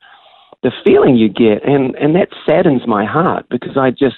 the 0.64 0.72
feeling 0.86 1.16
you 1.16 1.30
get, 1.30 1.64
and, 1.68 1.96
and 1.96 2.16
that 2.16 2.30
saddens 2.46 2.82
my 2.88 3.06
heart 3.06 3.46
because 3.50 3.78
I 3.78 3.92
just, 3.92 4.18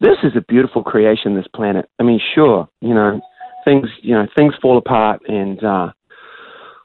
this 0.00 0.18
is 0.22 0.32
a 0.36 0.44
beautiful 0.48 0.82
creation, 0.82 1.34
this 1.34 1.46
planet. 1.54 1.88
I 1.98 2.02
mean, 2.02 2.20
sure, 2.34 2.68
you 2.80 2.94
know, 2.94 3.20
things, 3.64 3.88
you 4.02 4.14
know, 4.14 4.26
things 4.36 4.54
fall 4.60 4.76
apart 4.76 5.22
and, 5.28 5.62
uh, 5.62 5.92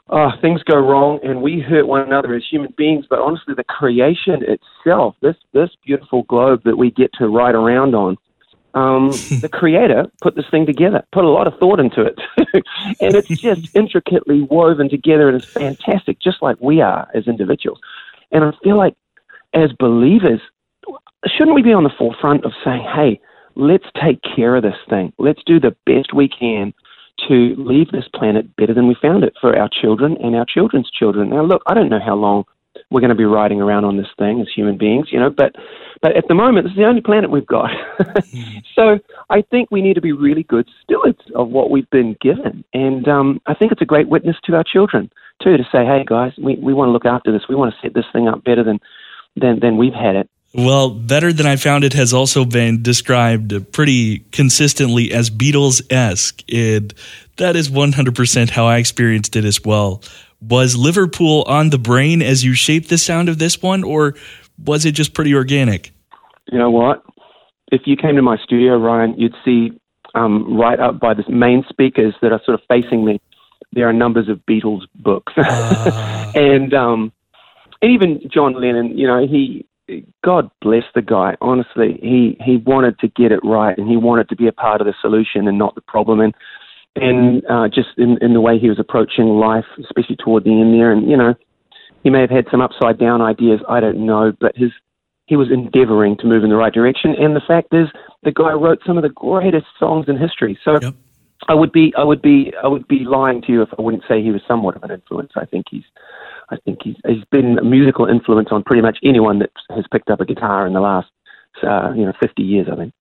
oh, 0.09 0.31
things 0.41 0.61
go 0.63 0.75
wrong 0.75 1.19
and 1.23 1.41
we 1.41 1.59
hurt 1.59 1.87
one 1.87 2.01
another 2.01 2.33
as 2.33 2.43
human 2.49 2.73
beings, 2.77 3.05
but 3.09 3.19
honestly, 3.19 3.53
the 3.53 3.63
creation 3.63 4.43
itself, 4.43 5.15
this, 5.21 5.35
this 5.53 5.69
beautiful 5.85 6.23
globe 6.23 6.61
that 6.65 6.77
we 6.77 6.91
get 6.91 7.11
to 7.13 7.27
ride 7.27 7.55
around 7.55 7.95
on, 7.95 8.17
um, 8.73 9.09
the 9.41 9.49
creator 9.51 10.05
put 10.21 10.35
this 10.35 10.45
thing 10.49 10.65
together, 10.65 11.03
put 11.11 11.23
a 11.23 11.29
lot 11.29 11.47
of 11.47 11.57
thought 11.59 11.79
into 11.79 12.01
it. 12.01 12.19
and 12.99 13.15
it's 13.15 13.29
just 13.29 13.61
intricately 13.73 14.41
woven 14.41 14.89
together 14.89 15.27
and 15.27 15.37
it's 15.37 15.51
fantastic, 15.53 16.19
just 16.19 16.41
like 16.41 16.57
we 16.59 16.81
are 16.81 17.07
as 17.13 17.27
individuals. 17.27 17.79
And 18.31 18.43
I 18.43 18.51
feel 18.63 18.77
like 18.77 18.95
as 19.53 19.71
believers, 19.79 20.41
shouldn't 21.25 21.55
we 21.55 21.61
be 21.61 21.73
on 21.73 21.83
the 21.83 21.93
forefront 21.97 22.45
of 22.45 22.51
saying, 22.63 22.85
hey, 22.95 23.19
let's 23.55 23.85
take 24.01 24.19
care 24.21 24.55
of 24.55 24.63
this 24.63 24.77
thing. 24.89 25.13
Let's 25.17 25.41
do 25.45 25.59
the 25.59 25.75
best 25.85 26.13
we 26.13 26.29
can 26.29 26.73
to 27.27 27.55
leave 27.57 27.91
this 27.91 28.07
planet 28.13 28.55
better 28.55 28.73
than 28.73 28.87
we 28.87 28.95
found 29.01 29.23
it 29.23 29.33
for 29.39 29.57
our 29.57 29.69
children 29.69 30.17
and 30.23 30.35
our 30.35 30.45
children's 30.45 30.89
children. 30.91 31.29
Now, 31.29 31.43
look, 31.43 31.61
I 31.67 31.73
don't 31.73 31.89
know 31.89 31.99
how 32.03 32.15
long 32.15 32.45
we're 32.91 33.01
going 33.01 33.09
to 33.09 33.15
be 33.15 33.25
riding 33.25 33.61
around 33.61 33.85
on 33.85 33.97
this 33.97 34.07
thing 34.17 34.41
as 34.41 34.47
human 34.53 34.77
beings, 34.77 35.07
you 35.11 35.19
know, 35.19 35.29
but 35.29 35.55
but 36.01 36.15
at 36.15 36.27
the 36.29 36.33
moment, 36.33 36.65
this 36.65 36.71
is 36.71 36.77
the 36.77 36.85
only 36.85 37.01
planet 37.01 37.29
we've 37.29 37.45
got. 37.45 37.69
so 38.75 38.99
I 39.29 39.41
think 39.41 39.69
we 39.69 39.81
need 39.81 39.95
to 39.95 40.01
be 40.01 40.13
really 40.13 40.43
good 40.43 40.67
stewards 40.83 41.19
of 41.35 41.49
what 41.49 41.71
we've 41.71 41.89
been 41.89 42.15
given, 42.21 42.63
and 42.73 43.07
um, 43.07 43.41
I 43.47 43.53
think 43.53 43.71
it's 43.71 43.81
a 43.81 43.85
great 43.85 44.07
witness 44.07 44.37
to 44.45 44.55
our 44.55 44.63
children 44.63 45.11
too 45.43 45.57
to 45.57 45.63
say, 45.71 45.85
hey 45.85 46.03
guys, 46.05 46.33
we 46.41 46.55
we 46.55 46.73
want 46.73 46.89
to 46.89 46.93
look 46.93 47.05
after 47.05 47.31
this. 47.31 47.47
We 47.49 47.55
want 47.55 47.73
to 47.73 47.79
set 47.81 47.93
this 47.93 48.05
thing 48.13 48.27
up 48.27 48.43
better 48.43 48.63
than 48.63 48.79
than 49.35 49.59
than 49.59 49.77
we've 49.77 49.93
had 49.93 50.15
it. 50.15 50.29
Well, 50.53 50.89
Better 50.89 51.31
Than 51.31 51.45
I 51.45 51.57
Found 51.57 51.83
It 51.83 51.93
has 51.93 52.11
also 52.11 52.43
been 52.43 52.81
described 52.81 53.71
pretty 53.71 54.19
consistently 54.31 55.11
as 55.11 55.29
Beatles 55.29 55.81
esque. 55.91 56.43
And 56.51 56.93
that 57.37 57.55
is 57.55 57.69
100% 57.69 58.49
how 58.49 58.65
I 58.65 58.77
experienced 58.77 59.35
it 59.35 59.45
as 59.45 59.63
well. 59.63 60.01
Was 60.41 60.75
Liverpool 60.75 61.43
on 61.47 61.69
the 61.69 61.77
brain 61.77 62.21
as 62.21 62.43
you 62.43 62.53
shaped 62.53 62.89
the 62.89 62.97
sound 62.97 63.29
of 63.29 63.37
this 63.37 63.61
one, 63.61 63.83
or 63.83 64.15
was 64.65 64.85
it 64.85 64.93
just 64.93 65.13
pretty 65.13 65.35
organic? 65.35 65.91
You 66.51 66.57
know 66.57 66.71
what? 66.71 67.03
If 67.71 67.81
you 67.85 67.95
came 67.95 68.15
to 68.15 68.21
my 68.21 68.37
studio, 68.37 68.77
Ryan, 68.77 69.13
you'd 69.17 69.35
see 69.45 69.79
um, 70.15 70.57
right 70.57 70.79
up 70.79 70.99
by 70.99 71.13
the 71.13 71.23
main 71.29 71.63
speakers 71.69 72.15
that 72.21 72.31
are 72.31 72.41
sort 72.43 72.59
of 72.59 72.65
facing 72.67 73.05
me, 73.05 73.21
there 73.73 73.87
are 73.87 73.93
numbers 73.93 74.29
of 74.29 74.39
Beatles 74.49 74.81
books. 74.95 75.33
Uh. 75.37 76.31
and, 76.35 76.73
um, 76.73 77.11
and 77.83 77.91
even 77.91 78.21
John 78.33 78.59
Lennon, 78.59 78.97
you 78.97 79.05
know, 79.05 79.27
he 79.27 79.65
God 80.23 80.49
bless 80.61 80.83
the 80.93 81.01
guy. 81.01 81.35
Honestly, 81.41 81.97
he 82.01 82.37
he 82.43 82.57
wanted 82.57 82.99
to 82.99 83.07
get 83.07 83.31
it 83.31 83.39
right, 83.43 83.77
and 83.77 83.87
he 83.87 83.97
wanted 83.97 84.27
to 84.29 84.35
be 84.35 84.47
a 84.47 84.51
part 84.51 84.81
of 84.81 84.87
the 84.87 84.93
solution 85.01 85.47
and 85.47 85.57
not 85.57 85.75
the 85.75 85.81
problem. 85.81 86.19
And 86.19 86.33
and 86.95 87.43
uh, 87.45 87.67
just 87.67 87.89
in, 87.97 88.17
in 88.21 88.33
the 88.33 88.41
way 88.41 88.59
he 88.59 88.67
was 88.67 88.79
approaching 88.79 89.25
life, 89.25 89.65
especially 89.79 90.17
toward 90.17 90.43
the 90.43 90.59
end 90.59 90.73
there, 90.73 90.91
and 90.91 91.09
you 91.09 91.15
know, 91.15 91.35
he 92.03 92.09
may 92.09 92.21
have 92.21 92.29
had 92.29 92.47
some 92.51 92.61
upside 92.61 92.99
down 92.99 93.21
ideas. 93.21 93.61
I 93.69 93.79
don't 93.79 94.05
know, 94.05 94.33
but 94.39 94.57
his 94.57 94.71
he 95.25 95.35
was 95.35 95.49
endeavoring 95.51 96.17
to 96.17 96.25
move 96.25 96.43
in 96.43 96.49
the 96.49 96.55
right 96.55 96.73
direction. 96.73 97.15
And 97.17 97.35
the 97.35 97.41
fact 97.47 97.73
is, 97.73 97.87
the 98.23 98.31
guy 98.31 98.51
wrote 98.51 98.79
some 98.85 98.97
of 98.97 99.03
the 99.03 99.09
greatest 99.09 99.67
songs 99.79 100.05
in 100.07 100.17
history. 100.17 100.59
So. 100.63 100.79
Yep. 100.81 100.95
I 101.47 101.53
would 101.55 101.71
be, 101.71 101.93
I 101.97 102.03
would 102.03 102.21
be, 102.21 102.53
I 102.63 102.67
would 102.67 102.87
be 102.87 102.99
lying 102.99 103.41
to 103.43 103.51
you 103.51 103.61
if 103.61 103.69
I 103.77 103.81
wouldn't 103.81 104.03
say 104.07 104.21
he 104.21 104.31
was 104.31 104.41
somewhat 104.47 104.75
of 104.75 104.83
an 104.83 104.91
influence. 104.91 105.31
I 105.35 105.45
think 105.45 105.65
he's, 105.71 105.83
I 106.49 106.57
think 106.65 106.79
he's, 106.83 106.95
he's 107.07 107.23
been 107.31 107.57
a 107.57 107.63
musical 107.63 108.05
influence 108.05 108.49
on 108.51 108.63
pretty 108.63 108.81
much 108.81 108.97
anyone 109.03 109.39
that 109.39 109.51
has 109.69 109.85
picked 109.91 110.09
up 110.09 110.19
a 110.19 110.25
guitar 110.25 110.67
in 110.67 110.73
the 110.73 110.81
last, 110.81 111.07
uh, 111.63 111.91
you 111.95 112.05
know, 112.05 112.13
fifty 112.19 112.43
years. 112.43 112.67
I 112.71 112.75
think. 112.75 112.93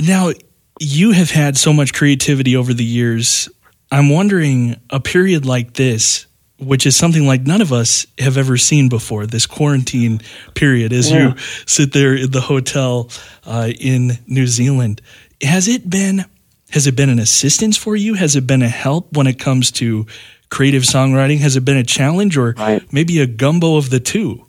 Now, 0.00 0.32
you 0.78 1.12
have 1.12 1.30
had 1.30 1.56
so 1.56 1.72
much 1.72 1.92
creativity 1.92 2.54
over 2.56 2.72
the 2.74 2.84
years. 2.84 3.48
I'm 3.90 4.10
wondering 4.10 4.76
a 4.90 5.00
period 5.00 5.46
like 5.46 5.74
this, 5.74 6.26
which 6.58 6.86
is 6.86 6.94
something 6.96 7.26
like 7.26 7.46
none 7.46 7.62
of 7.62 7.72
us 7.72 8.06
have 8.18 8.36
ever 8.36 8.56
seen 8.56 8.88
before, 8.88 9.26
this 9.26 9.46
quarantine 9.46 10.20
period, 10.54 10.92
as 10.92 11.10
Yeah. 11.10 11.28
you 11.28 11.34
sit 11.66 11.92
there 11.92 12.14
in 12.14 12.30
the 12.30 12.42
hotel 12.42 13.10
uh, 13.46 13.70
in 13.80 14.18
New 14.26 14.46
Zealand. 14.46 15.00
Has 15.42 15.66
it 15.68 15.88
been 15.88 16.24
has 16.70 16.86
it 16.86 16.96
been 16.96 17.08
an 17.10 17.18
assistance 17.18 17.76
for 17.76 17.96
you? 17.96 18.14
Has 18.14 18.36
it 18.36 18.46
been 18.46 18.62
a 18.62 18.68
help 18.68 19.16
when 19.16 19.26
it 19.26 19.38
comes 19.38 19.70
to 19.72 20.06
creative 20.50 20.82
songwriting? 20.82 21.38
Has 21.38 21.56
it 21.56 21.64
been 21.64 21.76
a 21.76 21.84
challenge 21.84 22.36
or 22.36 22.54
Right. 22.58 22.82
maybe 22.92 23.20
a 23.20 23.26
gumbo 23.26 23.76
of 23.76 23.90
the 23.90 24.00
two? 24.00 24.44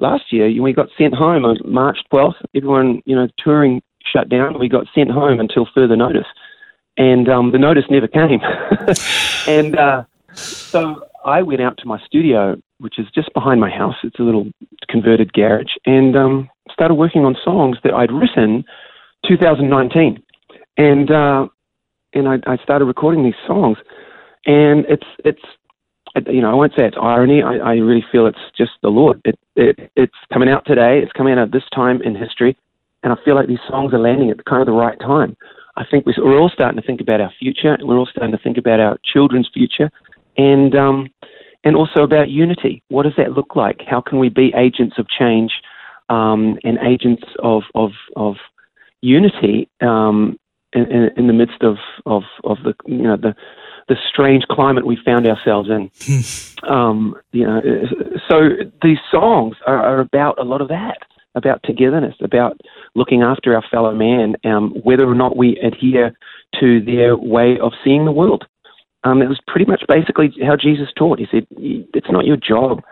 last 0.00 0.32
year 0.32 0.46
we 0.62 0.72
got 0.72 0.88
sent 0.96 1.12
home 1.12 1.44
on 1.44 1.56
March 1.64 1.98
12th. 2.12 2.36
Everyone, 2.54 3.02
you 3.04 3.16
know, 3.16 3.26
touring 3.42 3.82
shut 4.12 4.28
down. 4.28 4.56
We 4.58 4.68
got 4.68 4.86
sent 4.94 5.10
home 5.10 5.40
until 5.40 5.66
further 5.74 5.96
notice, 5.96 6.26
and 6.96 7.28
um, 7.28 7.50
the 7.50 7.58
notice 7.58 7.84
never 7.90 8.06
came. 8.06 8.40
and 9.48 9.76
uh, 9.76 10.04
so 10.34 11.02
I 11.24 11.42
went 11.42 11.60
out 11.62 11.78
to 11.78 11.86
my 11.86 11.98
studio, 12.06 12.56
which 12.78 12.98
is 13.00 13.06
just 13.12 13.34
behind 13.34 13.60
my 13.60 13.70
house. 13.70 13.96
It's 14.04 14.20
a 14.20 14.22
little 14.22 14.46
converted 14.88 15.32
garage, 15.32 15.74
and 15.84 16.16
um, 16.16 16.48
started 16.70 16.94
working 16.94 17.24
on 17.24 17.36
songs 17.44 17.76
that 17.82 17.92
I'd 17.92 18.12
written 18.12 18.64
2019, 19.26 20.22
and 20.78 21.10
uh, 21.10 21.48
and 22.14 22.28
I, 22.28 22.36
I 22.46 22.56
started 22.62 22.86
recording 22.86 23.24
these 23.24 23.34
songs, 23.46 23.78
and 24.46 24.86
it's 24.88 25.06
it's 25.24 25.42
you 26.30 26.40
know, 26.40 26.50
I 26.50 26.54
won't 26.54 26.72
say 26.76 26.86
it's 26.86 26.96
irony. 27.00 27.42
I, 27.42 27.56
I 27.58 27.74
really 27.74 28.04
feel 28.10 28.26
it's 28.26 28.38
just 28.56 28.72
the 28.82 28.88
Lord. 28.88 29.20
It, 29.24 29.38
it, 29.56 29.90
it's 29.96 30.14
coming 30.32 30.48
out 30.48 30.64
today. 30.66 31.00
It's 31.02 31.12
coming 31.12 31.34
out 31.34 31.38
at 31.40 31.52
this 31.52 31.64
time 31.74 32.02
in 32.02 32.14
history, 32.16 32.56
and 33.02 33.12
I 33.12 33.16
feel 33.24 33.34
like 33.34 33.48
these 33.48 33.58
songs 33.68 33.92
are 33.92 33.98
landing 33.98 34.30
at 34.30 34.44
kind 34.46 34.60
of 34.62 34.66
the 34.66 34.72
right 34.72 34.98
time. 35.00 35.36
I 35.76 35.84
think 35.90 36.06
we- 36.06 36.14
we're 36.18 36.40
all 36.40 36.50
starting 36.50 36.80
to 36.80 36.86
think 36.86 37.00
about 37.00 37.20
our 37.20 37.32
future. 37.38 37.74
and 37.74 37.86
We're 37.88 37.98
all 37.98 38.06
starting 38.06 38.32
to 38.36 38.42
think 38.42 38.58
about 38.58 38.80
our 38.80 38.98
children's 39.04 39.48
future, 39.54 39.90
and 40.36 40.74
um, 40.74 41.08
and 41.64 41.76
also 41.76 42.02
about 42.02 42.30
unity. 42.30 42.82
What 42.88 43.04
does 43.04 43.14
that 43.18 43.32
look 43.32 43.54
like? 43.54 43.82
How 43.86 44.00
can 44.00 44.18
we 44.18 44.28
be 44.28 44.52
agents 44.56 44.98
of 44.98 45.06
change 45.08 45.52
um, 46.08 46.58
and 46.64 46.78
agents 46.78 47.24
of 47.40 47.62
of 47.74 47.92
of 48.16 48.36
unity 49.02 49.68
um, 49.80 50.38
in, 50.84 51.10
in, 51.16 51.26
the 51.26 51.32
midst 51.32 51.62
of, 51.62 51.76
of 52.06 52.22
of 52.44 52.58
the 52.64 52.74
you 52.86 53.02
know 53.02 53.16
the 53.16 53.34
the 53.88 53.96
strange 54.08 54.44
climate 54.50 54.86
we 54.86 54.98
found 55.04 55.26
ourselves 55.26 55.68
in. 55.70 55.90
um, 56.68 57.14
you 57.32 57.44
know, 57.44 57.60
so 58.28 58.50
these 58.82 58.98
songs 59.10 59.56
are, 59.66 59.78
are 59.78 60.00
about 60.00 60.38
a 60.38 60.44
lot 60.44 60.60
of 60.60 60.68
that, 60.68 60.98
about 61.34 61.62
togetherness, 61.64 62.14
about 62.22 62.60
looking 62.94 63.22
after 63.22 63.54
our 63.54 63.64
fellow 63.70 63.94
man, 63.94 64.36
um, 64.44 64.70
whether 64.82 65.08
or 65.08 65.14
not 65.14 65.36
we 65.36 65.58
adhere 65.58 66.16
to 66.60 66.80
their 66.84 67.16
way 67.16 67.58
of 67.60 67.72
seeing 67.82 68.04
the 68.04 68.12
world. 68.12 68.44
Um, 69.04 69.22
it 69.22 69.28
was 69.28 69.40
pretty 69.46 69.64
much 69.64 69.82
basically 69.88 70.32
how 70.44 70.56
Jesus 70.56 70.88
taught. 70.96 71.18
He 71.18 71.26
said, 71.30 71.46
"It's 71.52 72.10
not 72.10 72.26
your 72.26 72.36
job." 72.36 72.82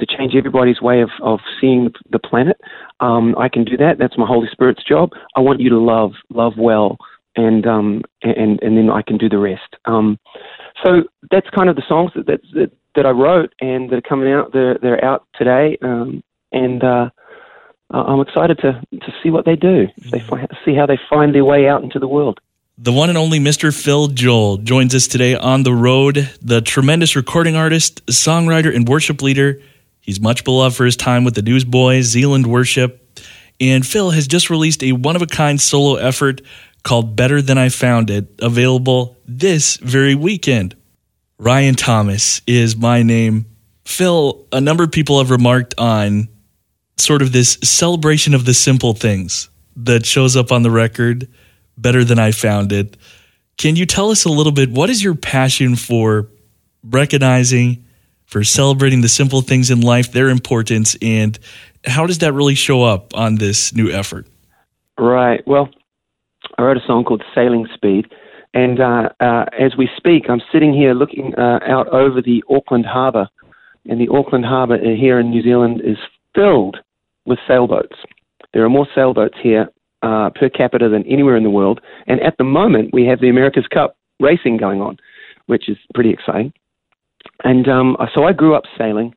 To 0.00 0.06
change 0.06 0.34
everybody's 0.34 0.82
way 0.82 1.02
of, 1.02 1.10
of 1.22 1.38
seeing 1.60 1.92
the 2.10 2.18
planet, 2.18 2.60
um, 2.98 3.36
I 3.38 3.48
can 3.48 3.62
do 3.62 3.76
that. 3.76 3.96
That's 3.96 4.18
my 4.18 4.26
Holy 4.26 4.48
Spirit's 4.50 4.82
job. 4.82 5.10
I 5.36 5.40
want 5.40 5.60
you 5.60 5.70
to 5.70 5.78
love, 5.78 6.14
love 6.30 6.54
well, 6.58 6.98
and 7.36 7.66
um, 7.66 8.02
and 8.22 8.60
and 8.62 8.76
then 8.76 8.90
I 8.90 9.02
can 9.02 9.18
do 9.18 9.28
the 9.28 9.38
rest. 9.38 9.76
Um, 9.84 10.18
so 10.84 11.02
that's 11.30 11.48
kind 11.50 11.68
of 11.68 11.76
the 11.76 11.82
songs 11.88 12.12
that 12.14 12.26
that, 12.26 12.70
that, 12.94 13.06
I 13.06 13.10
wrote 13.10 13.52
and 13.60 13.90
that 13.90 13.96
are 13.96 14.02
coming 14.02 14.32
out. 14.32 14.52
They're 14.52 14.78
they're 14.80 15.04
out 15.04 15.26
today, 15.34 15.78
um, 15.82 16.22
and 16.52 16.82
uh, 16.82 17.10
I'm 17.90 18.20
excited 18.20 18.58
to 18.58 18.82
to 18.98 19.12
see 19.22 19.30
what 19.30 19.44
they 19.44 19.56
do. 19.56 19.86
They 20.10 20.20
see 20.64 20.74
how 20.74 20.86
they 20.86 20.98
find 21.08 21.34
their 21.34 21.44
way 21.44 21.68
out 21.68 21.82
into 21.82 21.98
the 21.98 22.08
world. 22.08 22.40
The 22.76 22.92
one 22.92 23.08
and 23.08 23.16
only 23.16 23.38
Mr. 23.38 23.72
Phil 23.72 24.08
Joel 24.08 24.56
joins 24.56 24.96
us 24.96 25.06
today 25.06 25.36
on 25.36 25.62
the 25.62 25.72
road, 25.72 26.28
the 26.42 26.60
tremendous 26.60 27.14
recording 27.14 27.54
artist, 27.54 28.04
songwriter, 28.06 28.74
and 28.74 28.88
worship 28.88 29.22
leader. 29.22 29.60
He's 30.00 30.20
much 30.20 30.42
beloved 30.42 30.76
for 30.76 30.84
his 30.84 30.96
time 30.96 31.22
with 31.22 31.36
the 31.36 31.42
Newsboys, 31.42 32.06
Zealand 32.06 32.48
Worship, 32.48 33.20
and 33.60 33.86
Phil 33.86 34.10
has 34.10 34.26
just 34.26 34.50
released 34.50 34.82
a 34.82 34.90
one 34.90 35.14
of 35.14 35.22
a 35.22 35.26
kind 35.26 35.60
solo 35.60 35.94
effort 35.94 36.40
called 36.84 37.16
Better 37.16 37.42
Than 37.42 37.58
I 37.58 37.70
Found 37.70 38.10
It, 38.10 38.28
available 38.40 39.16
this 39.26 39.76
very 39.78 40.14
weekend. 40.14 40.76
Ryan 41.38 41.74
Thomas 41.74 42.40
is 42.46 42.76
my 42.76 43.02
name. 43.02 43.46
Phil, 43.84 44.46
a 44.52 44.60
number 44.60 44.84
of 44.84 44.92
people 44.92 45.18
have 45.18 45.30
remarked 45.30 45.74
on 45.78 46.28
sort 46.96 47.22
of 47.22 47.32
this 47.32 47.58
celebration 47.64 48.34
of 48.34 48.44
the 48.44 48.54
simple 48.54 48.94
things 48.94 49.48
that 49.76 50.06
shows 50.06 50.36
up 50.36 50.52
on 50.52 50.62
the 50.62 50.70
record 50.70 51.28
better 51.76 52.04
than 52.04 52.18
I 52.18 52.30
found 52.30 52.70
it. 52.70 52.96
Can 53.56 53.76
you 53.76 53.86
tell 53.86 54.10
us 54.10 54.24
a 54.24 54.30
little 54.30 54.52
bit 54.52 54.70
what 54.70 54.90
is 54.90 55.02
your 55.02 55.14
passion 55.14 55.76
for 55.76 56.28
recognizing, 56.84 57.84
for 58.26 58.44
celebrating 58.44 59.00
the 59.00 59.08
simple 59.08 59.40
things 59.40 59.70
in 59.70 59.80
life, 59.80 60.12
their 60.12 60.28
importance, 60.28 60.96
and 61.02 61.38
how 61.84 62.06
does 62.06 62.18
that 62.18 62.32
really 62.32 62.54
show 62.54 62.82
up 62.82 63.16
on 63.16 63.36
this 63.36 63.74
new 63.74 63.90
effort? 63.90 64.26
Right. 64.98 65.46
Well, 65.46 65.68
I 66.58 66.62
wrote 66.62 66.76
a 66.76 66.86
song 66.86 67.04
called 67.04 67.24
Sailing 67.34 67.66
Speed. 67.74 68.12
And 68.52 68.80
uh, 68.80 69.08
uh, 69.20 69.46
as 69.58 69.76
we 69.76 69.88
speak, 69.96 70.26
I'm 70.28 70.42
sitting 70.52 70.72
here 70.72 70.94
looking 70.94 71.34
uh, 71.36 71.58
out 71.66 71.88
over 71.88 72.22
the 72.22 72.42
Auckland 72.48 72.86
Harbour. 72.86 73.28
And 73.88 74.00
the 74.00 74.08
Auckland 74.08 74.44
Harbour 74.44 74.78
here 74.78 75.18
in 75.18 75.30
New 75.30 75.42
Zealand 75.42 75.82
is 75.84 75.98
filled 76.34 76.78
with 77.26 77.38
sailboats. 77.48 77.96
There 78.52 78.64
are 78.64 78.70
more 78.70 78.86
sailboats 78.94 79.36
here 79.42 79.68
uh, 80.02 80.30
per 80.30 80.48
capita 80.48 80.88
than 80.88 81.04
anywhere 81.06 81.36
in 81.36 81.42
the 81.42 81.50
world. 81.50 81.80
And 82.06 82.20
at 82.20 82.36
the 82.38 82.44
moment, 82.44 82.90
we 82.92 83.04
have 83.06 83.20
the 83.20 83.28
America's 83.28 83.66
Cup 83.66 83.96
racing 84.20 84.56
going 84.56 84.80
on, 84.80 84.98
which 85.46 85.68
is 85.68 85.76
pretty 85.92 86.10
exciting. 86.10 86.52
And 87.42 87.68
um, 87.68 87.96
so 88.14 88.24
I 88.24 88.32
grew 88.32 88.54
up 88.54 88.64
sailing, 88.78 89.14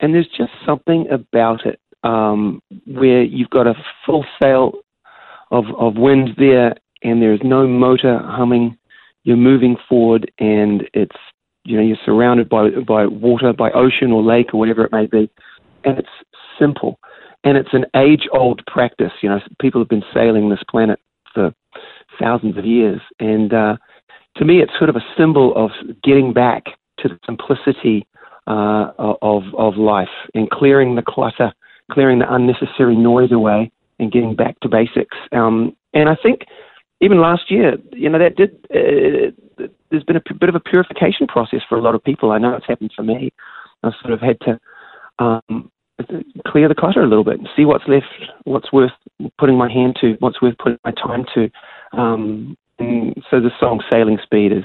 and 0.00 0.14
there's 0.14 0.28
just 0.28 0.52
something 0.64 1.06
about 1.10 1.66
it 1.66 1.80
um, 2.04 2.62
where 2.86 3.22
you've 3.22 3.50
got 3.50 3.66
a 3.66 3.74
full 4.04 4.24
sail 4.40 4.72
of, 5.50 5.64
of 5.78 5.96
wind 5.96 6.30
there, 6.38 6.74
and 7.02 7.22
there's 7.22 7.40
no 7.42 7.66
motor 7.66 8.18
humming. 8.24 8.76
You're 9.24 9.36
moving 9.36 9.76
forward, 9.88 10.30
and 10.38 10.88
it's 10.94 11.16
you 11.64 11.76
know 11.76 11.82
you're 11.82 11.96
surrounded 12.04 12.48
by 12.48 12.70
by 12.86 13.06
water, 13.06 13.52
by 13.52 13.70
ocean 13.72 14.12
or 14.12 14.22
lake 14.22 14.54
or 14.54 14.60
whatever 14.60 14.84
it 14.84 14.92
may 14.92 15.06
be, 15.06 15.30
and 15.84 15.98
it's 15.98 16.08
simple, 16.58 16.98
and 17.44 17.56
it's 17.56 17.72
an 17.72 17.86
age-old 17.96 18.62
practice. 18.66 19.12
You 19.22 19.30
know, 19.30 19.40
people 19.60 19.80
have 19.80 19.88
been 19.88 20.04
sailing 20.14 20.48
this 20.48 20.62
planet 20.70 21.00
for 21.34 21.52
thousands 22.20 22.56
of 22.56 22.64
years, 22.64 23.00
and 23.18 23.52
uh, 23.52 23.76
to 24.36 24.44
me, 24.44 24.60
it's 24.60 24.72
sort 24.78 24.90
of 24.90 24.96
a 24.96 25.04
symbol 25.16 25.54
of 25.56 25.70
getting 26.02 26.32
back 26.32 26.64
to 26.98 27.08
the 27.08 27.18
simplicity 27.24 28.06
uh, 28.46 28.92
of 28.98 29.42
of 29.56 29.76
life 29.76 30.08
and 30.34 30.50
clearing 30.50 30.94
the 30.94 31.02
clutter, 31.02 31.52
clearing 31.90 32.20
the 32.20 32.32
unnecessary 32.32 32.96
noise 32.96 33.32
away, 33.32 33.70
and 33.98 34.12
getting 34.12 34.34
back 34.34 34.58
to 34.60 34.68
basics. 34.68 35.16
Um, 35.32 35.76
and 35.94 36.08
I 36.08 36.16
think 36.22 36.42
even 37.00 37.20
last 37.20 37.50
year, 37.50 37.76
you 37.92 38.08
know, 38.08 38.18
that 38.18 38.36
did. 38.36 38.50
Uh, 38.70 39.32
there's 39.90 40.04
been 40.04 40.16
a 40.16 40.34
bit 40.38 40.48
of 40.48 40.54
a 40.54 40.60
purification 40.60 41.26
process 41.26 41.60
for 41.68 41.78
a 41.78 41.82
lot 41.82 41.94
of 41.94 42.02
people. 42.02 42.32
I 42.32 42.38
know 42.38 42.54
it's 42.54 42.66
happened 42.66 42.92
for 42.94 43.02
me. 43.02 43.30
I've 43.82 43.92
sort 44.02 44.12
of 44.12 44.20
had 44.20 44.38
to 44.40 44.60
um, 45.18 45.70
clear 46.46 46.68
the 46.68 46.74
clutter 46.74 47.02
a 47.02 47.08
little 47.08 47.24
bit 47.24 47.40
see 47.56 47.64
what's 47.64 47.86
left, 47.86 48.06
what's 48.44 48.72
worth 48.72 48.92
putting 49.38 49.56
my 49.56 49.70
hand 49.72 49.96
to, 50.00 50.16
what's 50.20 50.40
worth 50.42 50.56
putting 50.58 50.78
my 50.84 50.92
time 50.92 51.24
to. 51.34 51.50
Um, 51.98 52.56
so 52.78 53.40
the 53.40 53.50
song 53.58 53.82
"Sailing 53.90 54.18
Speed" 54.22 54.52
is 54.52 54.64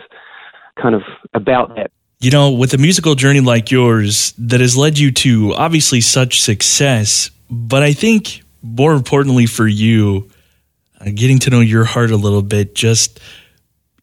kind 0.81 0.95
of 0.95 1.03
about 1.33 1.75
that. 1.75 1.91
You 2.19 2.31
know, 2.31 2.51
with 2.51 2.73
a 2.73 2.77
musical 2.77 3.15
journey 3.15 3.39
like 3.39 3.71
yours 3.71 4.33
that 4.37 4.59
has 4.59 4.77
led 4.77 4.99
you 4.99 5.11
to 5.11 5.53
obviously 5.55 6.01
such 6.01 6.41
success, 6.41 7.31
but 7.49 7.81
I 7.81 7.93
think 7.93 8.40
more 8.61 8.93
importantly 8.93 9.45
for 9.45 9.67
you, 9.67 10.29
uh, 10.99 11.09
getting 11.13 11.39
to 11.39 11.49
know 11.49 11.59
your 11.59 11.83
heart 11.83 12.11
a 12.11 12.17
little 12.17 12.41
bit, 12.41 12.75
just 12.75 13.19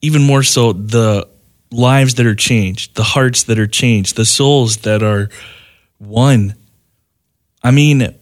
even 0.00 0.22
more 0.22 0.42
so 0.42 0.72
the 0.72 1.28
lives 1.70 2.14
that 2.14 2.26
are 2.26 2.34
changed, 2.34 2.96
the 2.96 3.02
hearts 3.02 3.44
that 3.44 3.58
are 3.58 3.66
changed, 3.66 4.16
the 4.16 4.24
souls 4.24 4.78
that 4.78 5.02
are 5.02 5.28
won. 5.98 6.54
I 7.62 7.70
mean, 7.70 8.14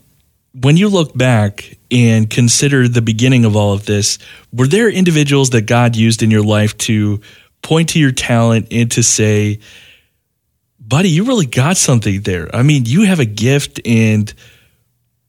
when 0.53 0.77
you 0.77 0.89
look 0.89 1.17
back 1.17 1.79
and 1.91 2.29
consider 2.29 2.89
the 2.89 3.03
beginning 3.03 3.45
of 3.45 3.57
all 3.57 3.73
of 3.73 3.85
this, 3.85 4.19
were 4.53 4.67
there 4.67 4.89
individuals 4.89 5.51
that 5.51 5.63
God 5.63 5.97
used 5.97 6.23
in 6.23 6.31
your 6.31 6.43
life 6.43 6.77
to 6.79 7.21
point 7.63 7.91
to 7.91 8.01
your 8.01 8.13
talent 8.13 8.69
and 8.71 8.91
to 8.93 9.03
say, 9.03 9.61
buddy, 10.81 11.11
you 11.11 11.25
really 11.25 11.47
got 11.47 11.77
something 11.77 12.23
there? 12.23 12.55
I 12.55 12.63
mean, 12.63 12.85
you 12.87 13.03
have 13.03 13.21
a 13.21 13.27
gift, 13.27 13.81
and 13.85 14.33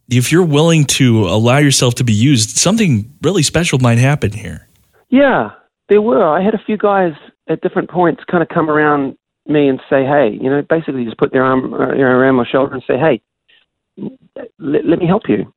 if 0.09 0.31
you're 0.31 0.45
willing 0.45 0.85
to 0.85 1.27
allow 1.27 1.57
yourself 1.57 1.95
to 1.95 2.03
be 2.03 2.13
used, 2.13 2.57
something 2.57 3.13
really 3.21 3.43
special 3.43 3.79
might 3.79 3.97
happen 3.97 4.31
here. 4.31 4.67
Yeah, 5.09 5.51
there 5.89 6.01
were. 6.01 6.27
I 6.27 6.41
had 6.41 6.53
a 6.53 6.61
few 6.65 6.77
guys 6.77 7.13
at 7.49 7.61
different 7.61 7.89
points 7.89 8.23
kind 8.29 8.43
of 8.43 8.49
come 8.49 8.69
around 8.69 9.17
me 9.47 9.67
and 9.67 9.79
say, 9.89 10.05
hey, 10.05 10.37
you 10.41 10.49
know, 10.49 10.61
basically 10.61 11.05
just 11.05 11.17
put 11.17 11.31
their 11.31 11.43
arm 11.43 11.73
uh, 11.73 11.77
around 11.77 12.35
my 12.35 12.45
shoulder 12.45 12.73
and 12.73 12.83
say, 12.85 12.97
hey, 12.97 13.21
let, 14.59 14.85
let 14.85 14.99
me 14.99 15.07
help 15.07 15.23
you. 15.27 15.51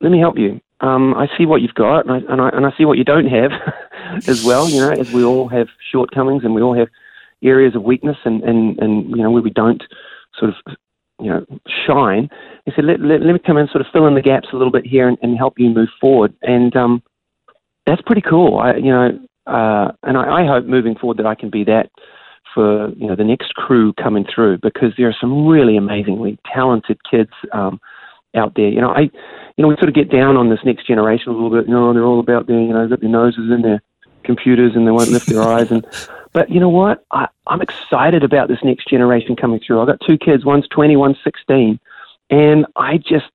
Let 0.00 0.10
me 0.10 0.18
help 0.18 0.36
you. 0.38 0.60
Um, 0.80 1.14
I 1.14 1.26
see 1.38 1.46
what 1.46 1.62
you've 1.62 1.74
got, 1.74 2.06
and 2.06 2.12
I, 2.12 2.32
and 2.32 2.40
I, 2.40 2.48
and 2.50 2.66
I 2.66 2.70
see 2.76 2.84
what 2.84 2.98
you 2.98 3.04
don't 3.04 3.26
have 3.26 3.50
as 4.28 4.44
well. 4.44 4.68
You 4.68 4.80
know, 4.80 4.90
as 4.90 5.10
we 5.10 5.24
all 5.24 5.48
have 5.48 5.68
shortcomings, 5.90 6.44
and 6.44 6.54
we 6.54 6.60
all 6.60 6.76
have 6.76 6.88
areas 7.42 7.74
of 7.74 7.82
weakness, 7.82 8.18
and 8.24 8.42
and 8.42 8.78
and 8.78 9.08
you 9.08 9.22
know 9.22 9.30
where 9.30 9.42
we 9.42 9.50
don't 9.50 9.82
sort 10.38 10.50
of 10.50 10.76
you 11.20 11.30
know 11.30 11.44
shine. 11.86 12.28
He 12.64 12.72
said, 12.74 12.84
let, 12.84 13.00
let, 13.00 13.22
let 13.22 13.32
me 13.32 13.38
come 13.44 13.56
in, 13.56 13.68
sort 13.68 13.80
of 13.80 13.86
fill 13.92 14.06
in 14.06 14.14
the 14.14 14.22
gaps 14.22 14.48
a 14.52 14.56
little 14.56 14.72
bit 14.72 14.86
here, 14.86 15.08
and, 15.08 15.18
and 15.22 15.36
help 15.36 15.54
you 15.58 15.70
move 15.70 15.88
forward. 16.00 16.34
And 16.42 16.74
um, 16.76 17.02
that's 17.86 18.02
pretty 18.02 18.22
cool. 18.22 18.58
I 18.58 18.76
you 18.76 18.90
know, 18.90 19.18
uh, 19.46 19.92
and 20.02 20.16
I, 20.16 20.42
I 20.42 20.46
hope 20.46 20.66
moving 20.66 20.96
forward 20.96 21.18
that 21.18 21.26
I 21.26 21.34
can 21.34 21.50
be 21.50 21.64
that 21.64 21.90
for 22.54 22.90
you 22.90 23.06
know 23.06 23.16
the 23.16 23.24
next 23.24 23.54
crew 23.54 23.92
coming 23.94 24.26
through 24.32 24.58
because 24.58 24.92
there 24.96 25.08
are 25.08 25.16
some 25.20 25.46
really 25.46 25.76
amazingly 25.76 26.38
talented 26.52 26.98
kids 27.08 27.30
um, 27.52 27.80
out 28.36 28.54
there. 28.56 28.68
You 28.68 28.80
know, 28.80 28.90
I, 28.90 29.00
you 29.00 29.62
know, 29.62 29.68
we 29.68 29.76
sort 29.76 29.88
of 29.88 29.94
get 29.94 30.10
down 30.10 30.36
on 30.36 30.50
this 30.50 30.60
next 30.64 30.86
generation 30.86 31.28
a 31.28 31.32
little 31.32 31.50
bit. 31.50 31.66
You 31.66 31.74
know, 31.74 31.92
they're 31.92 32.04
all 32.04 32.20
about 32.20 32.46
their, 32.46 32.60
you 32.60 32.72
know, 32.72 32.88
got 32.88 33.00
their 33.00 33.08
noses 33.08 33.50
in 33.50 33.62
their 33.62 33.82
computers 34.26 34.72
and 34.74 34.86
they 34.86 34.90
won't 34.90 35.10
lift 35.10 35.28
their 35.28 35.42
eyes. 35.42 35.70
And, 35.70 35.86
but 36.32 36.50
you 36.50 36.60
know 36.60 36.68
what? 36.68 37.04
I, 37.10 37.28
I'm 37.46 37.62
excited 37.62 38.22
about 38.22 38.48
this 38.48 38.58
next 38.62 38.88
generation 38.88 39.36
coming 39.36 39.60
through. 39.64 39.80
I've 39.80 39.86
got 39.86 40.00
two 40.06 40.18
kids. 40.18 40.44
One's 40.44 40.68
20, 40.68 40.96
one's 40.96 41.16
16, 41.24 41.80
and 42.30 42.66
I 42.76 42.98
just 42.98 43.26